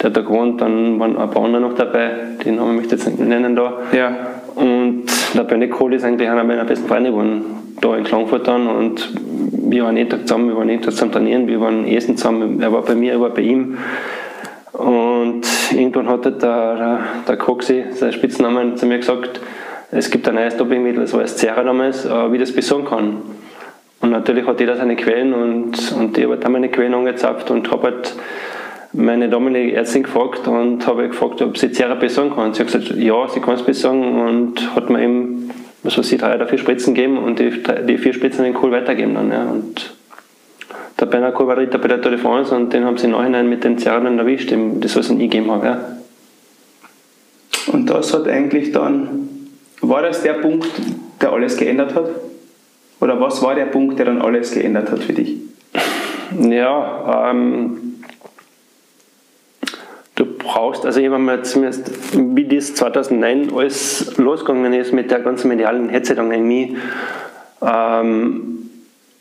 [0.00, 2.10] der hat da gewohnt, dann waren ein paar andere noch dabei,
[2.44, 3.72] den Namen möchte ich jetzt nicht nennen da.
[3.92, 4.10] Ja.
[4.54, 5.04] Und
[5.34, 7.42] der Bernie Kohl ist eigentlich einer meiner besten Freunde geworden,
[7.80, 8.66] da in Klagenfurt dann.
[8.66, 9.10] Und
[9.50, 12.60] wir waren jeden Tag zusammen, wir waren jeden Tag zusammen trainieren, wir waren essen zusammen.
[12.60, 13.78] Er war bei mir, er war bei ihm.
[14.72, 19.40] Und irgendwann hat halt der, der, der Coxi, sein Spitzname, zu mir gesagt,
[19.92, 23.22] es gibt ein neues Dopingmittel, das war das Zera damals, äh, wie das besorgen kann.
[24.00, 27.50] Und natürlich hat jeder seine Quellen und, und ich habe halt auch meine Quellen angezapft
[27.50, 28.14] und habe halt
[28.94, 32.54] meine damalige Ärztin gefragt und habe gefragt, ob sie Zera besorgen kann.
[32.54, 35.50] Sie hat gesagt, ja, sie kann es besorgen und hat mir eben,
[35.82, 37.50] was weiß ich, drei oder vier Spritzen gegeben und die,
[37.88, 39.32] die vier Spritzen den Kohl weitergeben dann.
[39.32, 39.44] Ja.
[39.44, 39.94] Und
[41.00, 43.12] der Bernhard Kohl war Ritter bei der Tour de France und den haben sie im
[43.12, 45.66] Nachhinein mit den Zera dann erwischt, dem- das was ich ihm gegeben habe.
[45.66, 45.80] Ja.
[47.72, 49.28] Und das hat eigentlich dann,
[49.80, 50.68] war das der Punkt,
[51.20, 52.08] der alles geändert hat?
[53.00, 55.36] Oder was war der Punkt, der dann alles geändert hat für dich?
[56.40, 57.83] Ja, ähm,
[60.14, 65.20] du brauchst, also ich habe mir zumindest, wie das 2009 alles losgegangen ist mit der
[65.20, 66.76] ganzen medialen gegen mich,
[67.62, 68.70] ähm,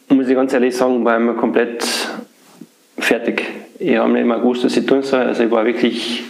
[0.09, 1.85] muss ich ganz ehrlich sagen, war ich mir komplett
[2.99, 3.43] fertig.
[3.79, 6.23] Ich habe nicht mehr gewusst, was ich tun soll, also ich war wirklich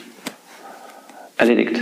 [1.37, 1.81] erledigt.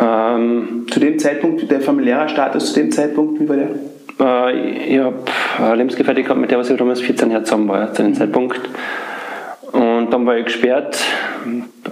[0.00, 3.68] Ähm, Zu dem Zeitpunkt, der familiäre Status zu dem Zeitpunkt, wie war der?
[4.20, 5.16] Äh, ich habe
[5.58, 8.60] eine Lebensgefährtin gehabt, mit der was ich damals 14 Jahre zusammen war, zu dem Zeitpunkt.
[10.08, 11.04] Und dann war ich gesperrt.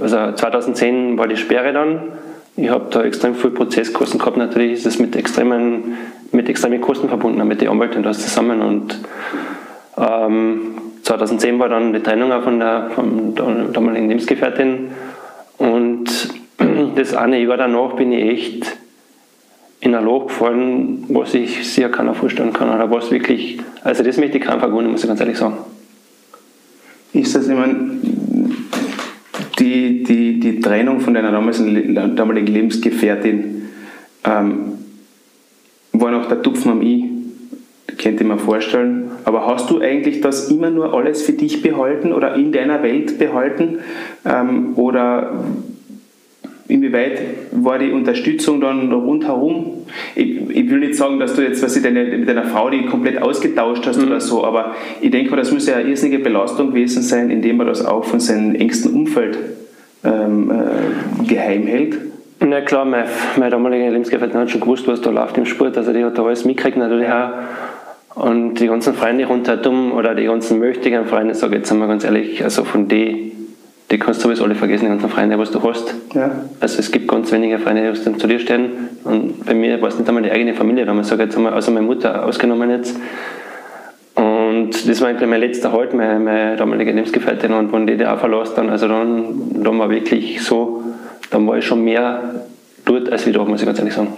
[0.01, 2.01] Also 2010 war die Sperre dann.
[2.57, 4.39] Ich habe da extrem viel Prozesskosten gehabt.
[4.39, 5.99] Natürlich ist es mit extremen,
[6.33, 8.62] mit extremen Kosten verbunden, mit den Anwälten das zusammen.
[8.62, 8.99] Und
[9.99, 13.45] ähm, 2010 war dann die Trennung auch von der, von der
[13.75, 14.93] damaligen Lebensgefährtin.
[15.59, 16.07] Und
[16.97, 18.79] das eine Jahr danach bin ich echt
[19.81, 22.75] in ein Loch gefallen, was sich sicher keiner vorstellen kann.
[22.75, 25.59] Oder was wirklich, also das möchte ich keinem vergeben, muss ich ganz ehrlich sagen.
[27.17, 27.93] Ist das, meine,
[29.59, 33.62] die, die, die Trennung von deiner damaligen, damaligen Lebensgefährtin
[34.25, 34.59] ähm,
[35.93, 37.11] war noch der Tupfen am I,
[37.97, 39.11] könnte ich mir vorstellen.
[39.25, 43.19] Aber hast du eigentlich das immer nur alles für dich behalten oder in deiner Welt
[43.19, 43.79] behalten?
[44.27, 45.43] Ähm, oder
[46.69, 47.21] inwieweit
[47.53, 49.85] war die Unterstützung dann rundherum?
[50.14, 52.87] Ich, ich will nicht sagen, dass du jetzt was ich, deine, mit deiner Frau die
[52.87, 56.69] komplett ausgetauscht hast oder so, aber ich denke mal, das muss ja eine irrsinnige Belastung
[56.69, 59.39] gewesen sein, indem man das auch von seinem engsten Umfeld
[60.05, 61.97] ähm, äh, geheim hält.
[62.41, 63.07] Na klar, meine,
[63.37, 65.77] meine damalige Lebensgefährtin hat schon gewusst, was da läuft im Sport.
[65.79, 67.31] Also die hat da alles mitgekriegt natürlich auch.
[68.14, 72.05] Und die ganzen Freunde rundherum oder die ganzen möchtigen Freunde, sage ich jetzt einmal ganz
[72.05, 73.33] ehrlich, also von die,
[73.91, 75.95] die kannst du sowieso alle vergessen, die ganzen Freunde, was du hast.
[76.14, 76.30] Ja.
[76.59, 78.89] Also es gibt ganz wenige Freunde, die dann zu dir stehen.
[79.05, 81.53] Und bei mir war es nicht einmal die eigene Familie damals, sage ich jetzt einmal,
[81.53, 82.97] also meine Mutter ausgenommen jetzt.
[84.16, 87.53] Und das war eigentlich mein letzter Halt, meine, meine damalige Lebensgefährtin.
[87.53, 90.82] Und wenn die die auch verlässt, dann, also dann, dann war wirklich so,
[91.30, 92.47] dann war ich schon mehr
[92.84, 94.14] dort als wieder, muss ich ganz ehrlich sagen.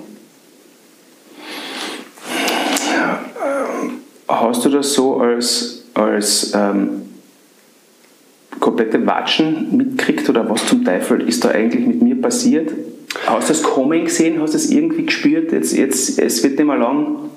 [4.29, 7.08] Hast du das so als, als ähm,
[8.61, 12.73] komplette Watschen mitgekriegt oder was zum Teufel ist da eigentlich mit mir passiert?
[13.27, 14.41] Hast du das kommen gesehen?
[14.41, 15.53] Hast du es irgendwie gespürt?
[15.53, 17.31] Jetzt, jetzt, es wird nicht mehr lang.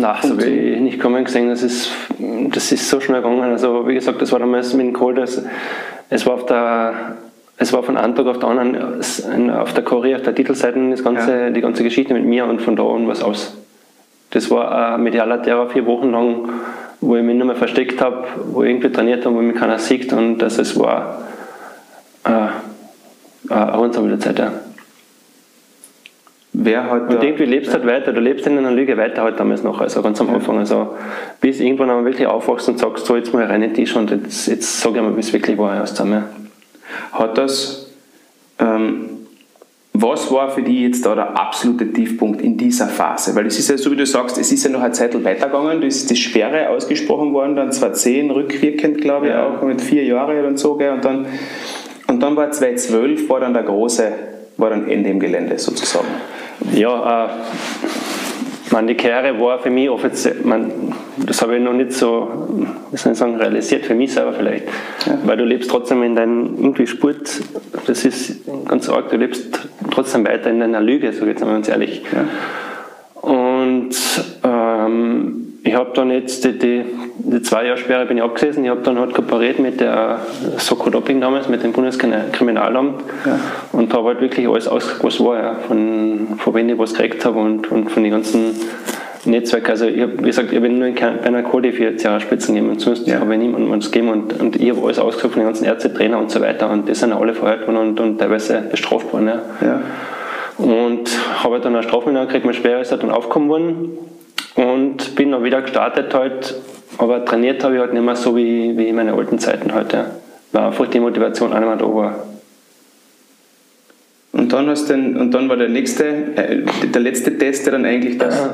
[0.00, 1.48] Nein, so habe ich nicht kommen gesehen.
[1.48, 1.90] Das ist,
[2.50, 3.42] das ist so schnell gegangen.
[3.42, 5.14] Also, wie gesagt, das war damals mit dem Kohl.
[5.14, 5.42] Das,
[6.10, 7.16] es war auf der.
[7.56, 11.04] Es war von einem Tag auf den anderen auf der Kurier, auf der Titelseite das
[11.04, 11.50] ganze, Ja.
[11.50, 13.56] die ganze Geschichte mit mir und von da an war es aus.
[14.30, 16.48] Das war ein medialer Terror vier Wochen lang,
[17.00, 19.78] wo ich mich nur mehr versteckt habe, wo ich irgendwie trainiert habe, wo mich keiner
[19.78, 21.22] sieht und das, es war
[22.24, 24.38] äh, eine unsammle Zeit.
[24.38, 24.52] Ja.
[26.56, 29.64] Wer hat Und irgendwie lebst halt weiter, du lebst in einer Lüge weiter halt damals
[29.64, 30.56] noch, also ganz am Anfang.
[30.58, 30.96] Also
[31.40, 34.10] bis irgendwann einmal wirklich aufwachst und sagst, so jetzt mal rein in die Tisch und
[34.12, 36.24] jetzt, jetzt sag ich mal, wie es wirklich war erst einmal.
[37.12, 37.90] hat das,
[38.60, 39.13] ähm,
[39.96, 43.34] was war für dich jetzt da der absolute Tiefpunkt in dieser Phase?
[43.36, 45.80] Weil es ist ja so, wie du sagst, es ist ja noch eine Zeit weitergegangen,
[45.80, 49.46] da ist die Sperre ausgesprochen worden, dann 2010 rückwirkend, glaube ich, Ja.
[49.46, 50.92] auch mit vier Jahren und so, gell?
[50.92, 51.26] Und dann,
[52.08, 54.12] und dann war 2012, war dann der große,
[54.56, 56.08] war dann Ende im Gelände sozusagen.
[56.72, 57.28] Ja, äh,
[58.70, 62.48] man, die Karriere war für mich offiziell, man, das habe ich noch nicht so,
[62.90, 64.64] wie soll ich sagen, realisiert, für mich selber vielleicht.
[65.24, 67.40] Weil du lebst trotzdem in deinem irgendwie Sport,
[67.86, 71.68] das ist ganz arg, du lebst trotzdem weiter in deiner Lüge, so jetzt mal ganz
[71.68, 72.02] ehrlich.
[72.12, 73.28] Ja.
[73.28, 73.94] Und
[74.44, 76.84] Ähm, ich habe dann jetzt die, die,
[77.18, 78.64] die, zwei Jahre Sperre bin ich abgesessen.
[78.64, 80.20] Ich habe dann halt kooperiert mit der
[80.58, 83.40] Soko Doping damals, mit dem Bundeskriminalamt ja.
[83.72, 85.54] und habe halt wirklich alles ausgekriegt, was war, ja.
[85.66, 88.54] von, von wem ich was gekriegt habe und, und von den ganzen
[89.24, 89.70] Netzwerken.
[89.70, 92.70] Also ich habe gesagt, ich habe nur in, bei einer Kohle für Jahre Spitzen gegeben
[92.70, 93.20] und sonst ja.
[93.20, 95.94] habe ich niemandem was gegeben und, und ich habe alles ausgesucht von den ganzen Ärzte,
[95.94, 99.28] Trainer und so weiter und die sind alle verhört worden und, und teilweise bestraft worden.
[99.28, 99.40] Ja.
[99.66, 99.80] ja.
[100.58, 101.08] Und
[101.42, 103.98] habe dann eine Strafe gekriegt, meine Sperre ist dann aufgekommen worden
[104.54, 106.54] und bin dann wieder gestartet halt,
[106.98, 109.92] aber trainiert habe ich halt nicht mehr so wie, wie in meinen alten Zeiten halt.
[109.92, 110.06] Ja.
[110.52, 112.14] War einfach die Motivation auch nicht mehr da war.
[114.32, 117.84] Und dann, hast den, und dann war der nächste, äh, der letzte Test, der dann
[117.84, 118.50] eigentlich das.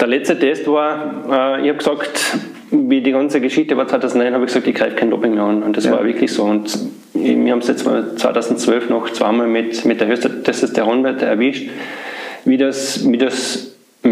[0.00, 2.38] Der letzte Test war, äh, ich habe gesagt,
[2.70, 5.62] wie die ganze Geschichte war 2009, habe ich gesagt, ich greife kein Doping mehr an.
[5.62, 5.92] Und das ja.
[5.92, 6.44] war wirklich so.
[6.44, 6.78] Und
[7.12, 11.68] wir haben es jetzt 2012 noch zweimal mit, mit der höchsten Testosteronwerte erwischt.
[12.46, 13.67] Wie das, wie das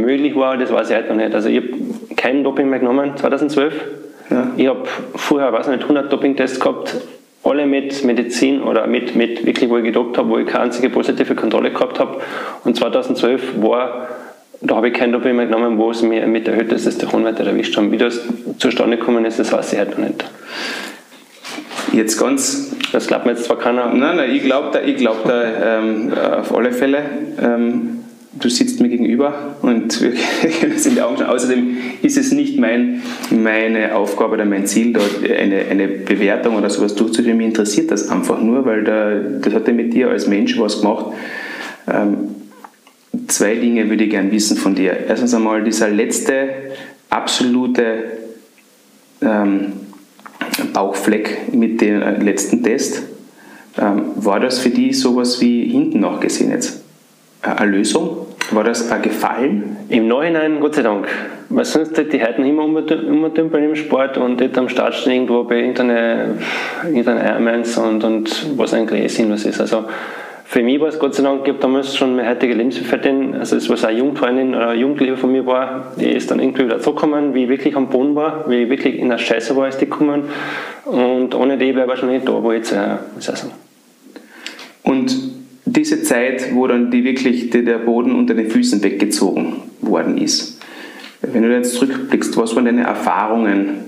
[0.06, 1.34] möglich war, das weiß ich heute noch nicht.
[1.34, 1.68] Also ich habe
[2.16, 3.74] keinen Doping mehr genommen 2012.
[4.30, 4.50] Ja.
[4.56, 4.84] Ich habe
[5.14, 6.96] vorher, weiß nicht, 100 Doping-Tests gehabt,
[7.44, 10.90] alle mit Medizin oder mit, mit wirklich, wo ich gedopt habe, wo ich keine einzige
[10.90, 12.20] positive Kontrolle gehabt habe.
[12.64, 14.08] Und 2012 war,
[14.60, 17.92] da habe ich kein Doping mehr genommen, wo es mir mit erhöhter Testosteronwerte erwischt haben.
[17.92, 18.20] Wie das
[18.58, 20.24] zustande gekommen ist, das weiß ich heute noch nicht.
[21.92, 22.74] Jetzt ganz.
[22.92, 23.86] Das glaubt mir jetzt zwar keiner.
[23.92, 27.02] Nein, nein, ich glaube da, ich glaub da ähm, auf alle Fälle.
[27.42, 27.95] Ähm,
[28.38, 30.12] du sitzt mir gegenüber und wir
[30.50, 31.26] können es in die Augen schauen.
[31.26, 36.70] Außerdem ist es nicht mein, meine Aufgabe oder mein Ziel, dort eine, eine Bewertung oder
[36.70, 37.38] sowas durchzuführen.
[37.38, 40.80] Mir interessiert das einfach nur, weil da, das hat ja mit dir als Mensch was
[40.80, 41.06] gemacht.
[41.88, 42.16] Ähm,
[43.28, 44.96] zwei Dinge würde ich gerne wissen von dir.
[45.08, 46.48] Erstens einmal dieser letzte
[47.10, 48.04] absolute
[49.22, 49.72] ähm,
[50.72, 53.02] Bauchfleck mit dem letzten Test.
[53.78, 56.85] Ähm, war das für dich sowas wie hinten nachgesehen jetzt?
[57.42, 58.26] Eine Lösung?
[58.50, 59.76] War das ein Gefallen?
[59.88, 61.08] Im Nachhinein, Gott sei Dank.
[61.48, 65.44] Weil sonst hätte ich heute immer umdümpeln im Sport und hätte am Start stehen irgendwo
[65.44, 66.34] bei irgendeiner
[66.92, 69.60] Ironmans und, und was ein Gräschen was ist.
[69.60, 69.84] Also
[70.44, 73.56] für mich war es Gott sei Dank, ich habe damals schon meine heutige Lebensgefährtin, also
[73.56, 76.78] es war eine Jungfreundin oder eine Jugendliche von mir war, die ist dann irgendwie wieder
[76.78, 79.80] zurückgekommen, wie ich wirklich am Boden war, wie ich wirklich in der Scheiße war, ist
[79.80, 80.22] die gekommen.
[80.84, 83.46] Und ohne die wäre ich wahrscheinlich nicht da, wo ich jetzt äh, ist.
[84.84, 85.35] Und
[85.76, 90.58] diese Zeit, wo dann die wirklich der Boden unter den Füßen weggezogen worden ist.
[91.20, 93.84] Wenn du jetzt zurückblickst, was waren deine Erfahrungen?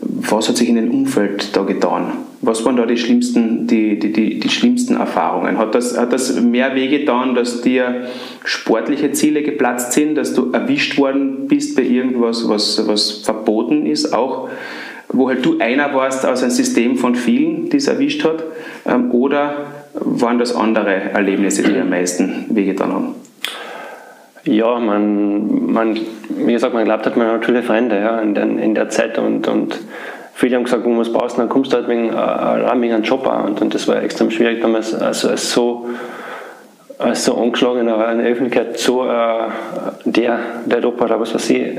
[0.00, 2.12] Was hat sich in deinem Umfeld da getan?
[2.40, 5.58] Was waren da die schlimmsten, die, die, die, die schlimmsten Erfahrungen?
[5.58, 8.06] Hat das, hat das mehr wehgetan, dass dir
[8.44, 14.12] sportliche Ziele geplatzt sind, dass du erwischt worden bist bei irgendwas, was, was verboten ist,
[14.12, 14.48] auch
[15.08, 18.42] wo halt du einer warst aus einem System von vielen, die es erwischt hat?
[18.86, 23.14] Ähm, oder waren das andere Erlebnisse, die am meisten wehgetan haben?
[24.44, 28.44] Ja, man, man, wie gesagt, man glaubt hat, man hat viele Freunde ja, in, der,
[28.44, 29.78] in der Zeit und, und
[30.34, 33.26] viele haben gesagt, du was brauchst, dann kommst du halt wegen, äh, wegen einem Job
[33.28, 33.44] an.
[33.44, 35.86] Und, und das war extrem schwierig damals, also als so,
[36.98, 39.48] als so angeschlagener in der Öffentlichkeit, so äh,
[40.04, 41.78] der, der Job oder was weiß ich,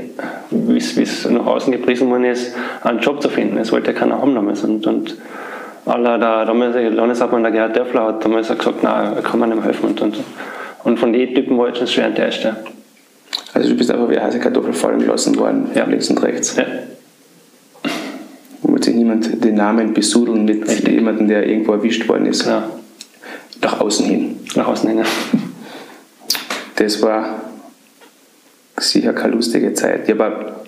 [0.50, 3.58] wie es nach außen gepriesen worden ist, einen Job zu finden.
[3.58, 4.64] Es wollte ja keiner haben damals.
[4.64, 5.18] Und, und
[5.86, 9.90] aller der damalige Landeshauptmann, der Gerhard Dörfler, hat damals gesagt, nein, kann mir nicht helfen.
[9.90, 10.16] Und, und,
[10.84, 12.44] und von den Typen war ich schon schwer enttäuscht.
[12.44, 12.56] Ja.
[13.52, 15.84] Also du bist einfach wie eine heiße Kartoffel fallen gelassen worden, ja.
[15.84, 16.56] links und rechts.
[16.56, 16.64] Ja.
[18.62, 20.94] Wo sich niemand den Namen besudeln mit Richtig.
[20.94, 22.46] jemandem, der irgendwo erwischt worden ist.
[22.46, 22.68] Ja.
[23.62, 24.40] Nach außen hin.
[24.56, 25.04] Nach außen hin, ja.
[26.76, 27.40] Das war
[28.76, 30.08] sicher keine lustige Zeit.
[30.08, 30.62] Ja, aber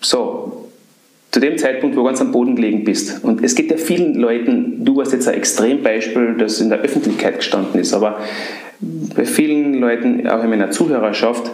[0.00, 0.59] so,
[1.30, 3.22] zu dem Zeitpunkt, wo du ganz am Boden gelegen bist.
[3.22, 7.36] Und es gibt ja vielen Leuten, du warst jetzt ein Extrembeispiel, das in der Öffentlichkeit
[7.36, 8.18] gestanden ist, aber
[8.82, 11.50] bei vielen Leuten, auch in meiner Zuhörerschaft,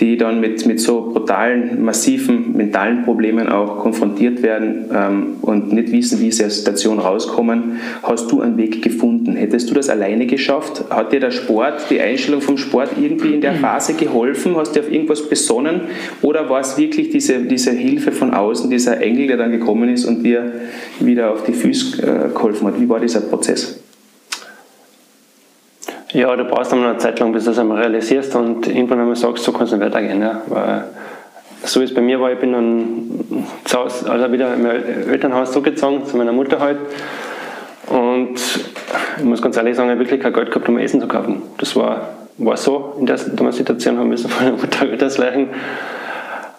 [0.00, 5.92] die dann mit, mit so brutalen, massiven mentalen Problemen auch konfrontiert werden ähm, und nicht
[5.92, 9.36] wissen, wie sie aus der Situation rauskommen, hast du einen Weg gefunden.
[9.36, 10.84] Hättest du das alleine geschafft?
[10.88, 14.56] Hat dir der Sport, die Einstellung vom Sport irgendwie in der Phase geholfen?
[14.56, 15.82] Hast du auf irgendwas besonnen?
[16.22, 20.06] Oder war es wirklich diese, diese Hilfe von außen, dieser Engel, der dann gekommen ist
[20.06, 20.52] und dir
[20.98, 22.80] wieder auf die Füße äh, geholfen hat?
[22.80, 23.79] Wie war dieser Prozess?
[26.12, 29.14] Ja, du brauchst dann eine Zeit lang, bis du das einmal realisierst und irgendwann einmal
[29.14, 30.20] sagst, so kann es nicht weitergehen.
[30.20, 30.42] Ja.
[30.48, 30.84] Weil
[31.62, 35.52] so wie es bei mir war, ich bin dann zu Hause, also wieder mein Elternhaus
[35.52, 36.78] zurückgezogen, zu meiner Mutter halt.
[37.86, 38.40] Und
[39.18, 41.42] ich muss ganz ehrlich sagen, ich habe wirklich kein Geld gehabt, um Essen zu kaufen.
[41.58, 42.08] Das war,
[42.38, 45.50] war so, in der Situation haben müssen von der Mutter das leiden,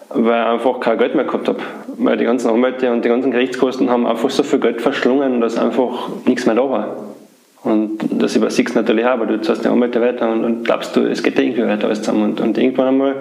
[0.08, 1.60] weil ich einfach kein Geld mehr gehabt habe.
[1.98, 5.58] Weil die ganzen Anwälte und die ganzen Gerichtskosten haben einfach so viel Geld verschlungen, dass
[5.58, 6.96] einfach nichts mehr da war.
[7.64, 10.96] Und das übersiegst du natürlich auch, aber du zahlst die Anwälte weiter und, und glaubst
[10.96, 12.24] du, es geht irgendwie weiter alles zusammen.
[12.24, 13.16] Und, und irgendwann einmal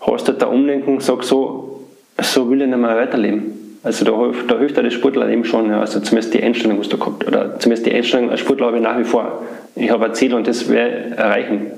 [0.00, 1.84] hast du da Umdenken und sagst so,
[2.20, 3.78] so will ich nicht mehr weiterleben.
[3.82, 4.12] Also da,
[4.48, 5.80] da hilft das Sportler eben schon, ja.
[5.80, 8.82] also zumindest die Einstellung, was du gehabt oder zumindest die Einstellung als Sportler habe ich
[8.82, 9.42] nach wie vor.
[9.76, 11.70] Ich habe ein Ziel und das werde ich erreichen.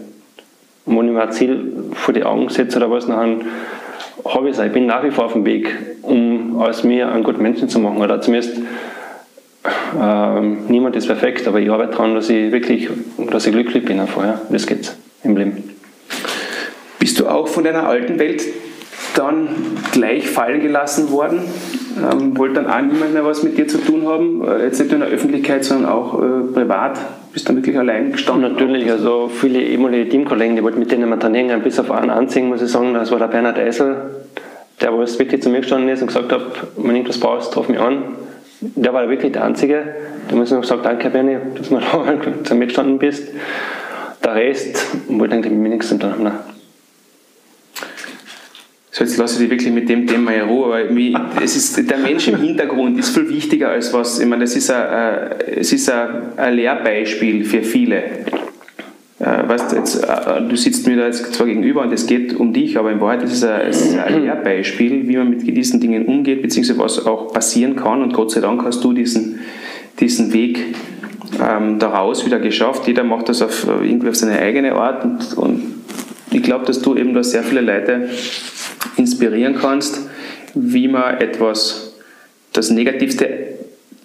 [0.86, 3.42] Und wenn ich mir ein Ziel vor die Augen setze oder was, dann
[4.24, 4.64] habe ich es.
[4.64, 5.68] Ich bin nach wie vor auf dem Weg,
[6.00, 8.56] um aus mir einen guten Menschen zu machen oder zumindest
[10.00, 12.88] ähm, niemand ist perfekt, aber ich arbeite daran, dass ich wirklich,
[13.30, 14.40] dass ich glücklich bin ja.
[14.50, 14.94] Das geht
[15.24, 15.74] im Leben.
[16.98, 18.42] Bist du auch von deiner alten Welt
[19.14, 19.48] dann
[19.92, 21.40] gleich fallen gelassen worden?
[21.98, 24.46] Ähm, wollte dann auch niemand mehr was mit dir zu tun haben?
[24.46, 26.98] Äh, jetzt nicht nur in der Öffentlichkeit, sondern auch äh, privat?
[27.32, 28.52] Bist du wirklich allein gestanden?
[28.52, 32.48] Natürlich, also viele ehemalige Teamkollegen, die wollten mit denen wir trainieren, bis auf einen anziehen,
[32.48, 33.96] muss ich sagen, das war der Bernhard Eisel,
[34.80, 36.42] der wo es wirklich zu mir gestanden ist und gesagt hat,
[36.76, 38.02] wenn du irgendwas brauchst, ruf mich an
[38.61, 39.94] der war wirklich der Einzige.
[40.28, 43.28] Da muss ich noch sagen, danke Bernie, dass du da zu mir gestanden bist.
[44.24, 46.30] Der Rest wollte eigentlich mit mir nichts tun haben.
[48.90, 51.88] So, jetzt lasse ich dich wirklich mit dem Thema in Ruhe, weil mich, es ist,
[51.88, 55.72] der Mensch im Hintergrund ist viel wichtiger als was, ich meine, das ist ein, es
[55.72, 58.02] ist ein, ein Lehrbeispiel für viele.
[59.20, 62.52] Äh, weißt, jetzt, äh, du sitzt mir da jetzt zwar gegenüber und es geht um
[62.52, 66.06] dich, aber in Wahrheit ist es ein, ist ein Lehrbeispiel, wie man mit diesen Dingen
[66.06, 68.02] umgeht, beziehungsweise was auch passieren kann.
[68.02, 69.40] Und Gott sei Dank hast du diesen,
[69.98, 70.76] diesen Weg
[71.44, 72.86] ähm, daraus wieder geschafft.
[72.86, 75.62] Jeder macht das auf, irgendwie auf seine eigene Art und, und
[76.30, 78.08] ich glaube, dass du eben da sehr viele Leute
[78.96, 80.08] inspirieren kannst,
[80.54, 81.94] wie man etwas,
[82.52, 83.28] das negativste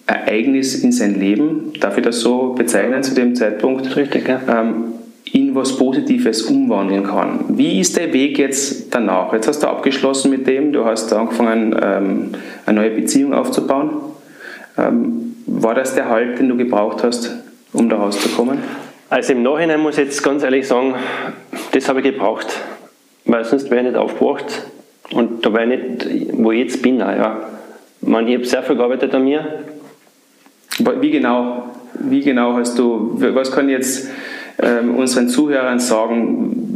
[0.05, 4.41] Ereignis in sein Leben, darf ich das so bezeichnen zu dem Zeitpunkt, Richtig, ja.
[4.49, 4.92] ähm,
[5.33, 7.45] in was Positives umwandeln kann.
[7.49, 9.33] Wie ist der Weg jetzt danach?
[9.33, 12.29] Jetzt hast du abgeschlossen mit dem, du hast angefangen, ähm,
[12.67, 13.89] eine neue Beziehung aufzubauen.
[14.77, 17.35] Ähm, war das der Halt, den du gebraucht hast,
[17.73, 18.59] um da rauszukommen?
[19.09, 20.93] Also im Nachhinein muss ich jetzt ganz ehrlich sagen,
[21.71, 22.47] das habe ich gebraucht,
[23.25, 24.67] weil sonst wäre ich nicht aufgewacht
[25.11, 26.99] und da wäre ich nicht, wo ich jetzt bin.
[26.99, 27.37] Ja.
[28.01, 29.65] Ich, meine, ich habe sehr viel gearbeitet an mir.
[30.99, 31.69] Wie genau,
[31.99, 34.09] wie genau hast du, was kann jetzt
[34.61, 36.73] ähm, unseren Zuhörern sagen,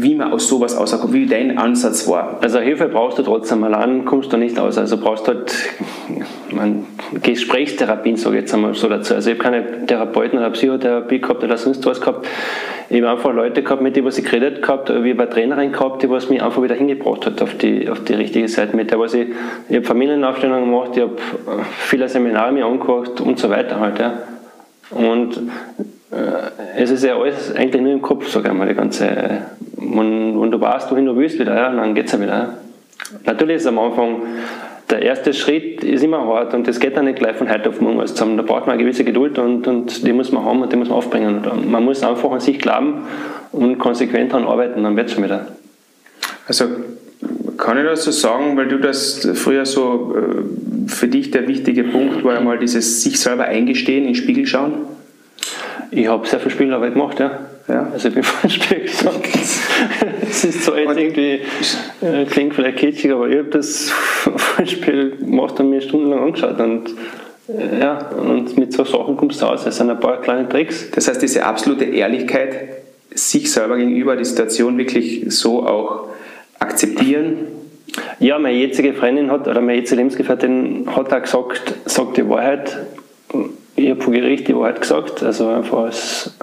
[0.00, 2.38] wie man aus sowas rauskommt, wie dein Ansatz war.
[2.40, 4.78] Also Hilfe brauchst du trotzdem, allein kommst du nicht aus.
[4.78, 5.54] Also brauchst du halt
[6.52, 6.86] man,
[7.22, 9.14] Gesprächstherapien, sage ich jetzt einmal so dazu.
[9.14, 12.26] Also ich habe keine Therapeuten oder Psychotherapie gehabt oder sonst was gehabt.
[12.90, 16.10] Ich habe einfach Leute gehabt, mit denen ich geredet gehabt, wie bei Trainerin gehabt, die
[16.10, 18.76] was mich einfach wieder hingebracht hat auf die, auf die richtige Seite.
[18.76, 19.28] Mit der was ich,
[19.68, 21.16] ich habe Familienaufstellungen gemacht, ich habe
[21.78, 23.98] viele Seminare mir angehört und so weiter halt.
[23.98, 24.14] Ja.
[24.90, 25.40] Und
[26.76, 29.08] es ist ja alles eigentlich nur im Kopf, sage ich mal, die ganze.
[29.76, 32.54] Und, und du weißt, wohin du willst wieder, ja, dann geht es ja wieder.
[33.24, 34.22] Natürlich ist am Anfang
[34.90, 37.80] der erste Schritt ist immer hart und das geht dann nicht gleich von heute auf
[37.80, 38.38] morgen alles zusammen.
[38.38, 40.88] Da braucht man eine gewisse Geduld und, und die muss man haben und die muss
[40.88, 41.44] man aufbringen.
[41.46, 43.02] Und man muss einfach an sich glauben
[43.52, 45.48] und konsequent daran arbeiten, dann wird es schon wieder.
[46.46, 46.64] Also
[47.58, 51.84] kann ich das so sagen, weil du das früher so äh, für dich der wichtige
[51.84, 54.72] Punkt war einmal dieses sich selber eingestehen, in den Spiegel schauen?
[55.90, 57.38] Ich habe sehr viel Spielarbeit gemacht, ja.
[57.68, 57.88] ja.
[57.92, 59.22] Also ich bin vor dem Spiel gestanden.
[60.22, 61.40] Es ist so jetzt irgendwie,
[62.00, 63.92] äh, klingt vielleicht kitschig, aber ich habe das
[64.66, 66.90] Spiel gemacht und mir stundenlang angeschaut und
[67.48, 69.64] äh, ja, und mit so Sachen kommst du raus.
[69.66, 70.90] Es sind ein paar kleine Tricks.
[70.90, 72.68] Das heißt, diese absolute Ehrlichkeit,
[73.10, 76.08] sich selber gegenüber die Situation wirklich so auch
[76.58, 77.48] akzeptieren.
[78.20, 82.76] Ja, meine jetzige Freundin hat, oder meine jetzige Lebensgefährtin hat auch gesagt, sagt die Wahrheit
[83.78, 86.34] ich habe vor Gericht die Wahrheit gesagt, also einfach als,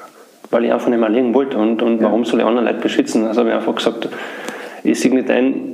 [0.51, 2.03] weil ich einfach nicht mehr liegen wollte und, und ja.
[2.05, 3.25] warum soll ich andere Leute beschützen?
[3.25, 4.07] Also habe ich einfach gesagt,
[4.83, 5.73] ich sehe nicht ein,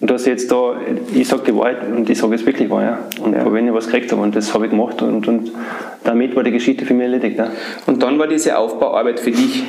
[0.00, 0.74] dass ich jetzt da,
[1.14, 2.98] ich sage die Wahrheit und ich sage es wirklich wahr, ja.
[3.22, 3.52] Und ja.
[3.52, 5.52] wenn ich was gekriegt habe und das habe ich gemacht und, und
[6.04, 7.38] damit war die Geschichte für mich erledigt.
[7.38, 7.50] Ja.
[7.86, 9.64] Und dann war diese Aufbauarbeit für dich,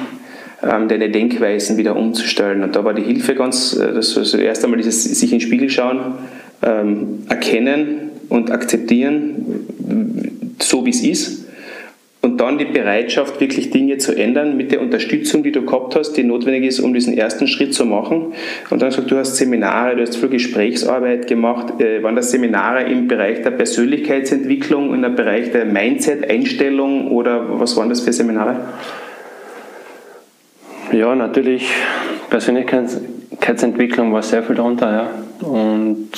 [0.63, 2.63] ähm, deine Denkweisen wieder umzustellen.
[2.63, 5.41] Und da war die Hilfe ganz, äh, das also erst einmal dieses sich in den
[5.41, 6.15] Spiegel schauen,
[6.63, 11.47] ähm, erkennen und akzeptieren, so wie es ist.
[12.21, 16.13] Und dann die Bereitschaft, wirklich Dinge zu ändern mit der Unterstützung, die du gehabt hast,
[16.13, 18.33] die notwendig ist, um diesen ersten Schritt zu machen.
[18.69, 21.79] Und dann du, du hast Seminare, du hast viel Gesprächsarbeit gemacht.
[21.79, 27.77] Äh, waren das Seminare im Bereich der Persönlichkeitsentwicklung, in der Bereich der Mindset-Einstellung oder was
[27.77, 28.59] waren das für Seminare?
[30.91, 31.69] Ja, natürlich
[32.29, 35.47] Persönlichkeitsentwicklung war sehr viel darunter, ja.
[35.47, 36.09] Und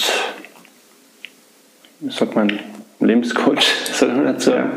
[2.00, 2.58] wie sagt man,
[3.00, 3.62] Lebenscoach,
[3.94, 4.52] sagen wir dazu.
[4.52, 4.70] Ja.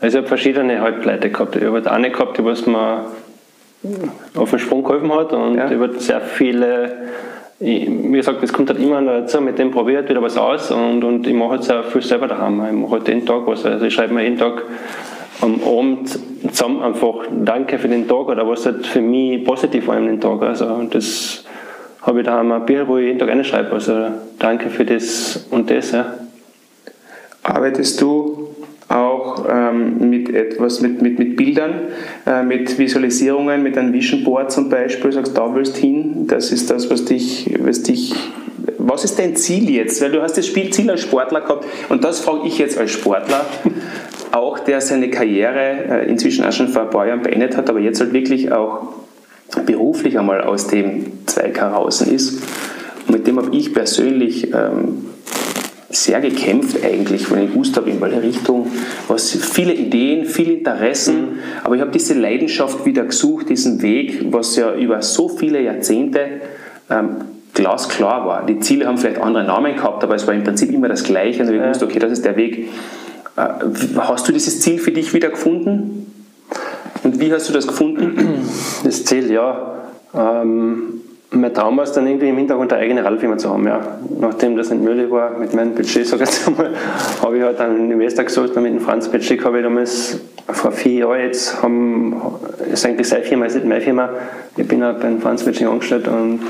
[0.00, 1.56] Also ich habe verschiedene Halbleute gehabt.
[1.56, 3.06] Ich habe eine gehabt, die was mir
[4.34, 5.66] auf den Sprung geholfen hat und ja.
[5.66, 7.08] ich habe sehr viele,
[7.60, 11.04] ich, wie gesagt, das kommt halt immer dazu, mit dem probiert wieder was aus und,
[11.04, 12.62] und ich mache halt sehr viel selber daheim.
[12.66, 13.64] Ich mache halt jeden Tag was.
[13.64, 14.62] Also ich schreibe mir jeden Tag
[15.40, 16.18] am Abend
[16.50, 20.20] zusammen einfach Danke für den Tag oder was halt für mich positiv war an den
[20.20, 20.42] Tag.
[20.42, 21.44] Also das
[22.02, 23.72] habe ich daheim ein Bier, wo ich jeden Tag reinschreibe.
[23.72, 24.06] Also
[24.38, 25.92] danke für das und das.
[25.92, 26.14] Ja.
[27.48, 28.48] Arbeitest du
[28.88, 31.88] auch ähm, mit etwas, mit, mit, mit Bildern,
[32.26, 36.70] äh, mit Visualisierungen, mit einem Vision Board zum Beispiel, sagst, da willst hin, das ist
[36.70, 38.14] das, was dich, was dich
[38.78, 40.00] was ist dein Ziel jetzt?
[40.02, 43.44] Weil du hast das Spielziel als Sportler gehabt und das frage ich jetzt als Sportler,
[44.32, 47.80] auch der seine Karriere äh, inzwischen auch schon vor ein paar Jahren beendet hat, aber
[47.80, 48.94] jetzt halt wirklich auch
[49.66, 52.42] beruflich einmal aus dem Zweig heraus ist.
[53.06, 55.06] Und mit dem habe ich persönlich ähm,
[55.90, 58.70] sehr gekämpft eigentlich, wenn ich gewusst habe, in welche Richtung,
[59.08, 61.38] was viele Ideen, viele Interessen, mhm.
[61.64, 66.20] aber ich habe diese Leidenschaft wieder gesucht, diesen Weg, was ja über so viele Jahrzehnte
[66.90, 67.16] ähm,
[67.54, 68.46] glasklar war.
[68.46, 71.42] Die Ziele haben vielleicht andere Namen gehabt, aber es war im Prinzip immer das Gleiche
[71.42, 72.68] und ich wusste, okay, das ist der Weg.
[73.36, 73.48] Äh,
[73.96, 76.12] hast du dieses Ziel für dich wieder gefunden?
[77.02, 78.44] Und wie hast du das gefunden?
[78.84, 79.74] Das Ziel, ja.
[80.14, 83.66] Ähm, mein Traum war es dann irgendwie im Hintergrund eine eigene Radfirma zu haben.
[83.66, 83.80] Ja.
[84.18, 86.74] Nachdem das nicht möglich war mit meinem Budget, sag ich jetzt einmal,
[87.22, 90.72] habe ich halt einen Investor gesucht und mit dem Franz Petschik habe ich damals vor
[90.72, 92.16] vier Jahren jetzt, haben,
[92.72, 94.08] ist eigentlich seine Firma, ist nicht meine Firma.
[94.56, 96.40] Ich bin halt beim Franz Petschik angestellt und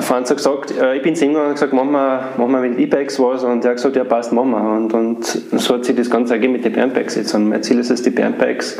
[0.00, 2.78] Franz hat gesagt, äh, ich bin zu ihm und gesagt, machen wir, machen wir mit
[2.78, 4.60] E-Bikes was und er hat gesagt, ja passt, machen wir.
[4.60, 7.34] Und, und so hat sich das Ganze ergeben mit den Bärenbikes jetzt.
[7.34, 8.78] Und mein Ziel ist es, die Bärenbikes,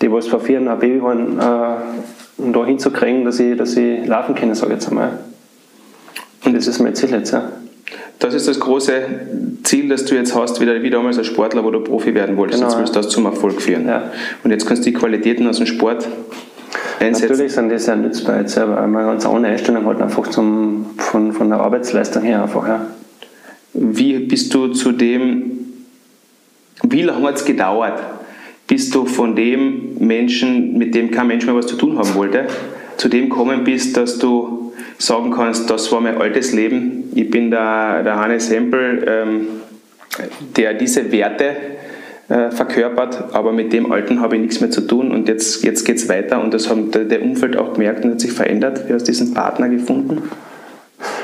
[0.00, 1.76] die was vor vier Jahren Baby waren, äh,
[2.42, 5.18] um da hinzukriegen, dass ich, dass ich laufen kann, sage ich jetzt einmal.
[6.44, 7.50] Und das ist mein Ziel jetzt, ja.
[8.18, 8.92] Das ist das große
[9.64, 12.60] Ziel, das du jetzt hast, wieder wie damals als Sportler, wo du Profi werden wolltest.
[12.60, 12.70] Genau.
[12.70, 13.88] Jetzt willst du das zum Erfolg führen.
[13.88, 14.10] Ja.
[14.44, 16.06] Und jetzt kannst du die Qualitäten aus dem Sport
[16.98, 17.30] einsetzen.
[17.30, 21.32] Natürlich sind die sehr nützbar jetzt, aber eine ganz andere Einstellung halt einfach zum, von,
[21.32, 22.68] von der Arbeitsleistung her einfach.
[22.68, 22.86] Ja.
[23.72, 25.58] Wie bist du zu dem,
[26.82, 28.00] wie lange hat es gedauert,
[28.70, 32.46] bis du von dem Menschen, mit dem kein Mensch mehr was zu tun haben wollte,
[32.98, 37.50] zu dem kommen bist, dass du sagen kannst, das war mein altes Leben, ich bin
[37.50, 39.46] der, der Hannes Hempel, ähm,
[40.56, 41.56] der diese Werte
[42.28, 45.84] äh, verkörpert, aber mit dem Alten habe ich nichts mehr zu tun und jetzt, jetzt
[45.84, 48.88] geht es weiter und das haben der Umfeld auch gemerkt und hat sich verändert.
[48.88, 50.22] Wie hast du diesen Partner gefunden?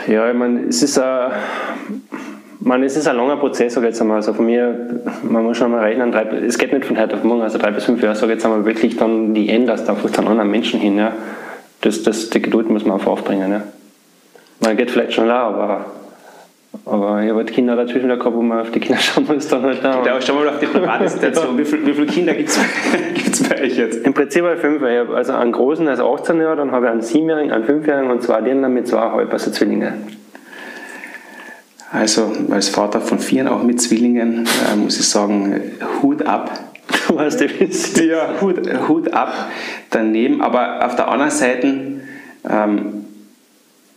[0.09, 1.31] Ja, ich meine, es ist ein,
[2.67, 4.17] man, es ist ein langer Prozess, sage ich jetzt einmal.
[4.17, 7.23] Also von mir, man muss schon mal rechnen, drei, es geht nicht von heute auf
[7.23, 10.11] morgen, also drei bis fünf Jahre, sage ich jetzt einmal, wirklich dann die änderst einfach
[10.11, 10.99] dann anderen Menschen hin.
[10.99, 11.13] Ja.
[11.83, 13.53] Das, das, die Geduld muss man einfach aufbringen.
[13.53, 13.63] Ja.
[14.61, 15.87] Man geht vielleicht schon la, aber
[16.85, 19.49] aber ich habe halt Kinder dazwischen gehabt, wo man auf die Kinder schauen muss.
[19.49, 20.05] Dann halt da.
[20.05, 21.57] Ja, schau mal auf die private Situation.
[21.57, 24.05] Wie, viel, wie viele Kinder gibt es bei euch jetzt?
[24.05, 24.83] Im Prinzip habe ich fünf.
[24.83, 28.11] Ich habe also einen großen, also 18 Jahre, dann habe ich einen siebenjährigen, einen fünfjährigen
[28.11, 29.95] und zwei Dirndl mit zweieinhalb, also Zwillinge.
[31.97, 35.63] Also als Vater von vier, auch mit Zwillingen, äh, muss ich sagen,
[36.03, 36.75] Hut ab.
[37.09, 37.99] Du hast Witz.
[37.99, 39.49] Ja, Hut, Hut ab
[39.89, 40.43] daneben.
[40.43, 41.67] Aber auf der anderen Seite,
[42.49, 43.05] ähm,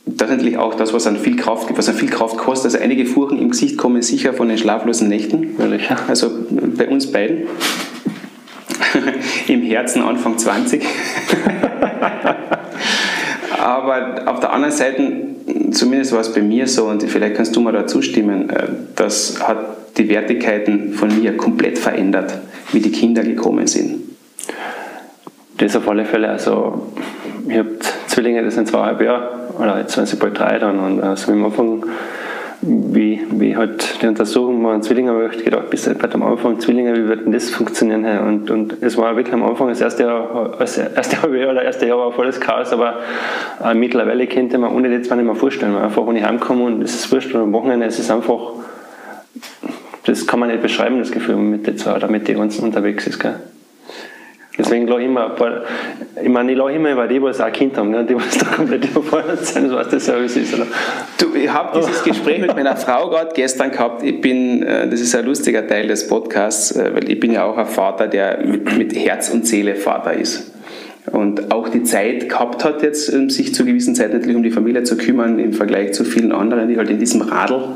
[0.05, 2.71] das ist natürlich auch das, was an viel Kraft, was an viel Kraft kostet.
[2.71, 5.55] Also einige Furchen im Gesicht kommen sicher von den schlaflosen Nächten.
[6.07, 6.31] Also
[6.77, 7.47] bei uns beiden.
[9.47, 10.81] Im Herzen Anfang 20.
[13.59, 15.11] Aber auf der anderen Seite,
[15.71, 19.45] zumindest war es bei mir so, und vielleicht kannst du mir da zustimmen, äh, das
[19.45, 22.37] hat die Wertigkeiten von mir komplett verändert,
[22.71, 24.01] wie die Kinder gekommen sind.
[25.57, 26.29] Das auf alle Fälle.
[26.29, 26.93] Also,
[27.49, 29.29] ich habe Zwillinge, das sind zweieinhalb Jahre
[29.59, 30.79] oder jetzt sind sie bald drei dann.
[30.79, 31.83] Und äh, so am Anfang,
[32.61, 36.93] wie, wie halt die Untersuchung waren Zwillinge, habe ich gedacht, bis halt am Anfang Zwillinge,
[36.95, 38.05] wie wird denn das funktionieren?
[38.19, 41.87] Und, und es war wirklich am Anfang, das erste Jahr, das erste Jahr oder erste
[41.87, 42.99] Jahr war volles Chaos, aber
[43.63, 45.73] äh, mittlerweile könnte man ohne das nicht mehr vorstellen.
[45.73, 48.53] Man einfach, wenn ich heimkomme und es ist wurscht, und am Wochenende, es ist einfach,
[50.05, 53.07] das kann man nicht beschreiben, das Gefühl, mit den zwei oder mit den ganzen unterwegs
[53.07, 53.19] ist.
[53.19, 53.35] Gell?
[54.59, 55.33] Deswegen lache ich immer,
[56.21, 58.03] ich meine, ich lache immer über die, die auch Kind haben, ne?
[58.03, 60.53] die, die da komplett überfordert sind, was das Service ist.
[60.53, 60.67] Oder?
[61.17, 64.03] Du, ich habe dieses Gespräch mit meiner Frau gerade gestern gehabt.
[64.03, 67.45] Ich bin, äh, das ist ein lustiger Teil des Podcasts, äh, weil ich bin ja
[67.45, 70.51] auch ein Vater, der mit, mit Herz und Seele Vater ist
[71.11, 74.83] und auch die Zeit gehabt hat, jetzt sich zu gewissen Zeiten natürlich um die Familie
[74.83, 77.69] zu kümmern, im Vergleich zu vielen anderen, die halt in diesem Radl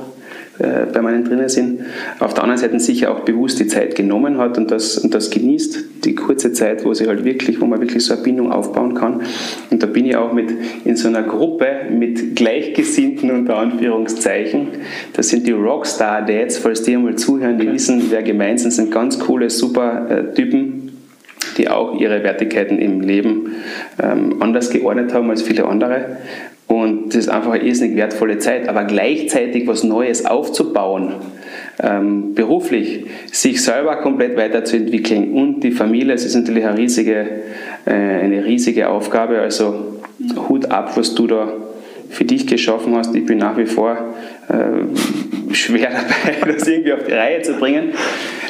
[0.60, 1.82] äh, permanent drinnen sind.
[2.20, 5.32] Auf der anderen Seite sicher auch bewusst die Zeit genommen hat und das, und das
[5.32, 8.94] genießt, die kurze Zeit, wo sie halt wirklich, wo man wirklich so eine Bindung aufbauen
[8.94, 9.22] kann.
[9.72, 10.54] Und da bin ich auch mit
[10.86, 14.68] in so einer Gruppe mit Gleichgesinnten unter Anführungszeichen.
[15.14, 18.92] Das sind die Rockstar Dads, falls die einmal zuhören, die wissen, wer gemeint sind, sind
[18.92, 20.92] ganz coole, super äh, Typen,
[21.58, 23.54] die auch ihre Wertigkeiten im Leben
[24.00, 26.18] ähm, anders geordnet haben als viele andere.
[26.68, 28.68] Und das ist einfach eine irrsinnig wertvolle Zeit.
[28.70, 31.16] Aber gleichzeitig was Neues aufzubauen,
[31.82, 37.26] ähm, beruflich, sich selber komplett weiterzuentwickeln und die Familie, das ist natürlich eine riesige,
[37.86, 39.40] äh, eine riesige Aufgabe.
[39.40, 40.00] Also
[40.50, 41.52] Hut ab, was du da
[42.10, 43.14] für dich geschaffen hast.
[43.16, 43.98] Ich bin nach wie vor
[44.50, 45.90] äh, schwer
[46.44, 47.92] dabei, das irgendwie auf die Reihe zu bringen.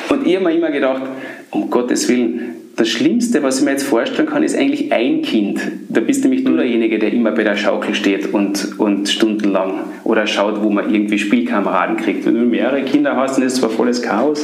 [0.10, 1.04] Und ich habe mir immer gedacht,
[1.52, 5.62] um Gottes Willen, das Schlimmste, was ich mir jetzt vorstellen kann, ist eigentlich ein Kind.
[5.90, 10.26] Da bist nämlich du derjenige, der immer bei der Schaukel steht und, und stundenlang oder
[10.26, 12.26] schaut, wo man irgendwie Spielkameraden kriegt.
[12.26, 14.44] Wenn du mehrere Kinder hast, dann ist es zwar volles Chaos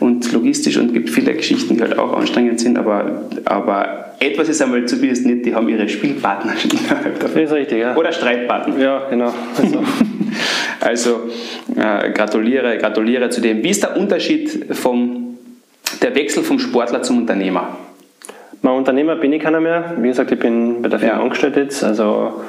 [0.00, 4.62] und logistisch und gibt viele Geschichten, die halt auch anstrengend sind, aber, aber etwas ist
[4.62, 7.94] einmal zumindest nicht, die haben ihre Spielpartner innerhalb Das ist richtig, ja.
[7.94, 8.78] Oder Streitpartner.
[8.78, 9.34] Ja, genau.
[9.58, 9.84] Also,
[10.80, 11.10] also
[11.76, 13.62] äh, gratuliere, gratuliere zu dem.
[13.62, 15.25] Wie ist der Unterschied vom
[16.02, 17.76] der Wechsel vom Sportler zum Unternehmer?
[18.62, 19.94] Mein Unternehmer bin ich keiner mehr.
[19.98, 21.22] Wie gesagt, ich bin bei der Firma ja.
[21.22, 21.84] angestellt jetzt.
[21.84, 22.40] Also,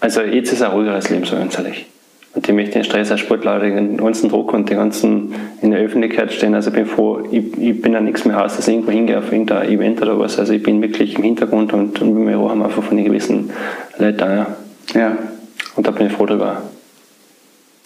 [0.00, 1.86] also jetzt ist ein ruhigeres Leben, so ganz ehrlich.
[2.32, 5.80] Und ich möchte den Stress als Sportler, den ganzen Druck und den ganzen in der
[5.80, 6.54] Öffentlichkeit stehen.
[6.54, 9.18] Also ich bin froh, ich, ich bin ja nichts mehr aus, dass ich irgendwo hingehe
[9.18, 10.38] auf irgendein Event oder was.
[10.38, 13.50] Also ich bin wirklich im Hintergrund und, und Büro haben wir einfach von den gewissen
[13.98, 14.46] Leuten ja.
[14.94, 15.18] ja.
[15.74, 16.62] Und da bin ich froh drüber.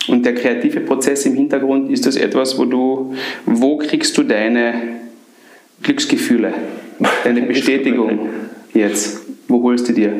[0.09, 3.15] Und der kreative Prozess im Hintergrund, ist das etwas, wo du,
[3.47, 4.75] wo kriegst du deine
[5.83, 6.53] Glücksgefühle,
[7.25, 8.29] deine Bestätigung
[8.75, 9.21] jetzt?
[9.49, 10.13] Wo holst du dir?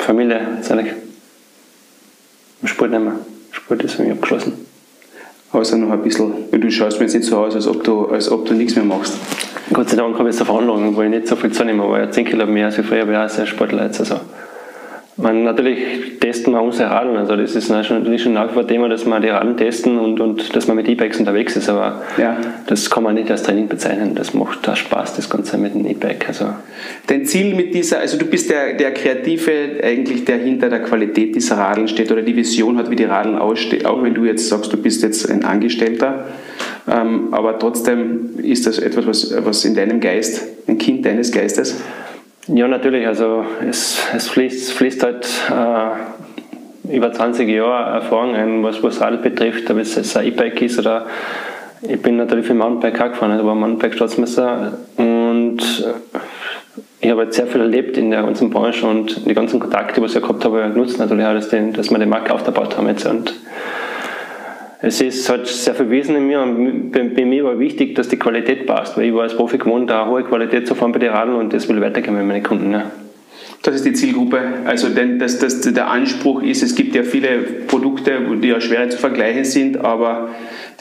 [0.00, 2.68] Familie, sag ich.
[2.68, 3.18] Sport nicht mehr.
[3.50, 4.52] Sport ist für mich abgeschlossen.
[5.52, 8.30] Also noch ein bisschen, du schaust mir jetzt nicht so aus, als ob du, als
[8.30, 9.18] ob du nichts mehr machst.
[9.72, 12.10] Gott sei Dank habe ich jetzt eine Veranlagung, wo ich nicht so viel zunehme, aber
[12.10, 14.00] 10 Kilo mehr als früher, aber ich auch sehr Sportler jetzt.
[14.00, 14.20] Also
[15.22, 17.16] man, natürlich testen wir unsere Radeln.
[17.16, 20.20] Also das ist natürlich schon nach wie vor Thema, dass wir die Radeln testen und,
[20.20, 21.68] und dass man mit E-Bikes unterwegs ist.
[21.68, 22.36] Aber ja.
[22.66, 24.14] das kann man nicht als Training bezeichnen.
[24.14, 26.26] Das macht da Spaß, das Ganze mit dem E-Bike.
[26.28, 26.46] Also
[27.06, 29.52] Dein Ziel mit dieser, also du bist der, der Kreative,
[29.82, 33.38] eigentlich der hinter der Qualität dieser Radeln steht oder die Vision hat, wie die Radeln
[33.38, 33.86] aussehen.
[33.86, 36.26] Auch wenn du jetzt sagst, du bist jetzt ein Angestellter.
[36.90, 41.80] Ähm, aber trotzdem ist das etwas, was, was in deinem Geist, ein Kind deines Geistes?
[42.48, 43.06] Ja, natürlich.
[43.06, 49.18] Also es, es fließt, fließt halt äh, über 20 Jahre Erfahrung ein, was, was Radl
[49.18, 51.06] betrifft, ob es jetzt ein E-Bike ist oder
[51.82, 55.58] ich bin natürlich für Mountainbike auch gefahren, also war Mountainbike-Staatsmeister und
[57.00, 60.06] ich habe jetzt sehr viel erlebt in der ganzen Branche und die ganzen Kontakte, die
[60.06, 63.06] ich gehabt habe, genutzt natürlich auch, dass, den, dass wir die Marke aufgebaut haben jetzt
[63.06, 63.34] und
[64.82, 68.16] es ist halt sehr verwiesen in mir und bei, bei, mir war wichtig, dass die
[68.16, 71.10] Qualität passt, weil ich war als Profi gewohnt, da hohe Qualität zu fahren bei den
[71.10, 72.72] Radeln und das will ich weitergeben mit meinen Kunden.
[72.72, 72.90] Ja.
[73.62, 74.40] Das ist die Zielgruppe.
[74.64, 78.12] Also denn das, das, der Anspruch ist, es gibt ja viele Produkte,
[78.42, 80.30] die ja schwer zu vergleichen sind, aber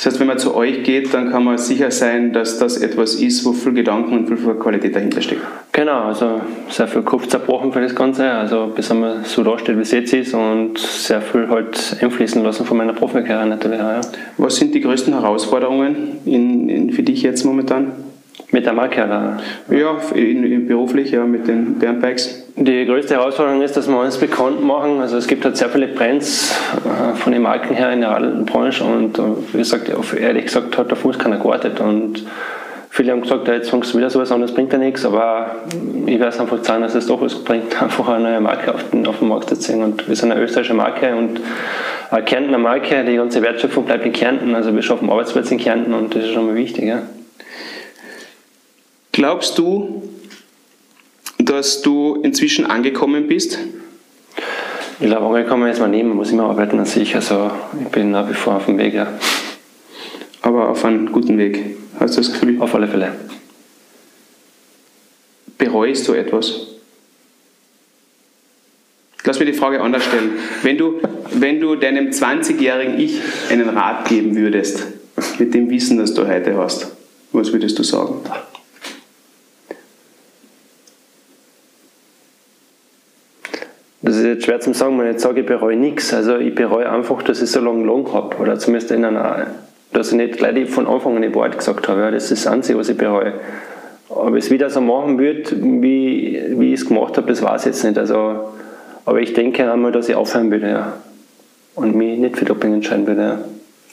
[0.01, 3.13] das heißt, wenn man zu euch geht, dann kann man sicher sein, dass das etwas
[3.13, 5.43] ist, wo viel Gedanken und viel Qualität dahinter steckt.
[5.73, 9.77] Genau, also sehr viel Kopf zerbrochen für das Ganze, also bis man so da steht,
[9.77, 13.91] wie es jetzt ist und sehr viel halt einfließen lassen von meiner Profikarriere natürlich auch,
[13.91, 14.01] ja.
[14.37, 17.91] Was sind die größten Herausforderungen in, in, für dich jetzt momentan?
[18.51, 19.39] Mit der Marke, oder?
[19.69, 22.41] Ja, in, in beruflich, ja, mit den Bärenbikes.
[22.57, 24.99] Die größte Herausforderung ist, dass wir uns bekannt machen.
[24.99, 26.53] Also es gibt halt sehr viele Brands
[26.85, 29.21] äh, von den Marken her in der Branche und äh,
[29.53, 29.89] wie gesagt,
[30.19, 32.25] ehrlich gesagt hat der Fuß keiner gewartet und
[32.89, 35.55] viele haben gesagt, ja, jetzt fängst du wieder sowas an, das bringt ja nichts, aber
[36.05, 38.89] ich werde es einfach sagen, dass es doch was bringt, einfach eine neue Marke auf
[38.89, 41.39] den, auf den Markt zu ziehen und wir sind eine österreichische Marke und
[42.11, 45.93] eine Kärntner Marke, die ganze Wertschöpfung bleibt in Kärnten, also wir schaffen Arbeitsplätze in Kärnten
[45.93, 46.83] und das ist schon mal wichtig.
[46.83, 47.03] Ja.
[49.11, 50.09] Glaubst du,
[51.37, 53.57] dass du inzwischen angekommen bist?
[54.99, 57.15] Ich glaube, angekommen ist man nie, man muss immer arbeiten an sich.
[57.15, 57.51] Also
[57.83, 59.07] ich bin nach wie vor auf dem Weg, ja.
[60.41, 62.61] Aber auf einem guten Weg, hast du das Gefühl?
[62.61, 63.13] Auf alle Fälle.
[65.57, 66.67] Bereust du etwas?
[69.23, 70.31] Lass mir die Frage anders stellen.
[70.63, 70.99] Wenn du,
[71.31, 74.87] wenn du deinem 20-jährigen Ich einen Rat geben würdest,
[75.37, 76.91] mit dem Wissen, das du heute hast,
[77.31, 78.15] was würdest du sagen?
[84.01, 86.13] Das ist jetzt schwer zu sagen, wenn ich jetzt sage, ich bereue nichts.
[86.13, 88.37] Also ich bereue einfach, dass ich so lange lang habe.
[88.37, 89.47] Oder zumindest in einer,
[89.93, 92.01] dass ich nicht gleich von Anfang an die Wahrheit gesagt habe.
[92.01, 93.33] Ja, das ist das Einzige, was ich bereue.
[94.09, 97.61] Ob ich es wieder so machen würde, wie, wie ich es gemacht habe, das weiß
[97.61, 97.97] ich jetzt nicht.
[97.97, 98.49] Also,
[99.05, 100.69] aber ich denke einmal, dass ich aufhören würde.
[100.69, 100.93] Ja.
[101.75, 103.21] Und mich nicht für Doping entscheiden würde.
[103.21, 103.39] Ja.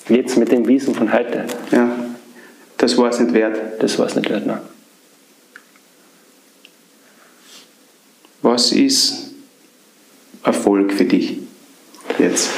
[0.09, 1.45] Jetzt mit dem Wissen von heute.
[1.71, 1.91] Ja,
[2.79, 3.59] das war es nicht wert.
[3.81, 4.61] Das war es nicht wert, nein.
[8.43, 9.28] Was ist
[10.49, 11.37] Erfolg für dich
[12.19, 12.51] jetzt?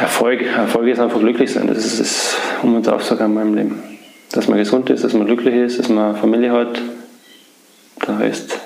[0.00, 1.68] Erfolg, Erfolg ist einfach glücklich sein.
[1.68, 3.82] Das ist das Um und Aufsage in meinem Leben.
[4.32, 6.82] Dass man gesund ist, dass man glücklich ist, dass man Familie hat.
[8.08, 8.58] Der Rest.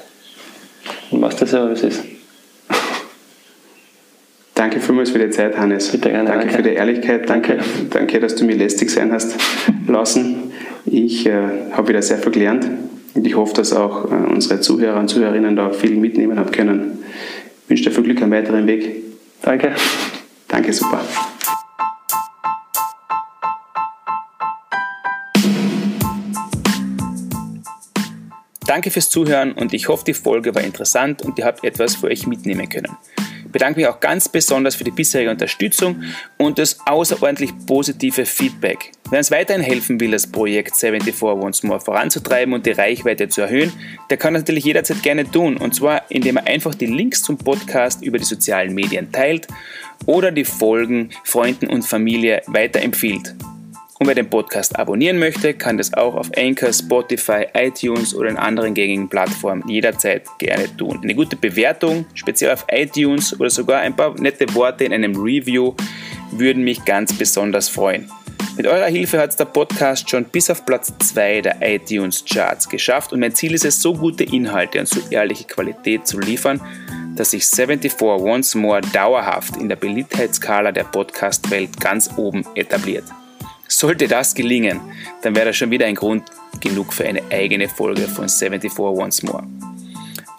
[1.10, 2.02] Und was das ja, wie es ist.
[4.54, 5.88] Danke vielmals für die Zeit, Hannes.
[5.90, 6.30] Bitte gerne.
[6.30, 6.56] Danke, danke.
[6.56, 7.28] für die Ehrlichkeit.
[7.28, 7.58] Danke,
[7.90, 9.36] danke, dass du mir lästig sein hast
[9.86, 10.50] lassen.
[10.86, 12.66] Ich äh, habe wieder sehr viel gelernt
[13.14, 17.03] Und ich hoffe, dass auch äh, unsere Zuhörer und Zuhörerinnen da viel mitnehmen haben können.
[17.68, 19.02] Wünsche dir viel Glück am weiteren Weg.
[19.42, 19.74] Danke.
[20.48, 21.04] Danke, super.
[28.66, 32.06] Danke fürs Zuhören und ich hoffe, die Folge war interessant und ihr habt etwas für
[32.06, 32.96] euch mitnehmen können.
[33.54, 36.02] Ich bedanke mich auch ganz besonders für die bisherige Unterstützung
[36.38, 38.90] und das außerordentlich positive Feedback.
[39.10, 43.42] Wer uns weiterhin helfen will, das Projekt 74 Once More voranzutreiben und die Reichweite zu
[43.42, 43.72] erhöhen,
[44.10, 45.56] der kann das natürlich jederzeit gerne tun.
[45.56, 49.46] Und zwar, indem er einfach die Links zum Podcast über die sozialen Medien teilt
[50.04, 53.36] oder die Folgen Freunden und Familie weiterempfiehlt.
[54.04, 58.36] Und wer den Podcast abonnieren möchte, kann das auch auf Anchor, Spotify, iTunes oder in
[58.36, 61.00] anderen gängigen Plattformen jederzeit gerne tun.
[61.02, 65.72] Eine gute Bewertung, speziell auf iTunes oder sogar ein paar nette Worte in einem Review
[66.32, 68.10] würden mich ganz besonders freuen.
[68.58, 72.68] Mit eurer Hilfe hat es der Podcast schon bis auf Platz 2 der iTunes Charts
[72.68, 76.60] geschafft und mein Ziel ist es, so gute Inhalte und so ehrliche Qualität zu liefern,
[77.16, 83.04] dass sich 74 Once More dauerhaft in der Beliebtheitsskala der Podcast-Welt ganz oben etabliert.
[83.68, 84.80] Sollte das gelingen,
[85.22, 86.24] dann wäre das schon wieder ein Grund
[86.60, 89.46] genug für eine eigene Folge von 74 Once More.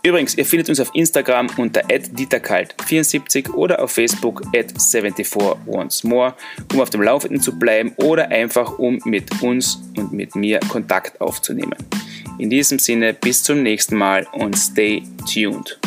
[0.06, 6.36] Übrigens, ihr findet uns auf Instagram unter dieterkalt74 oder auf Facebook at 74 Once More,
[6.72, 11.20] um auf dem Laufenden zu bleiben oder einfach um mit uns und mit mir Kontakt
[11.20, 11.76] aufzunehmen.
[12.38, 15.02] In diesem Sinne, bis zum nächsten Mal und stay
[15.34, 15.80] tuned.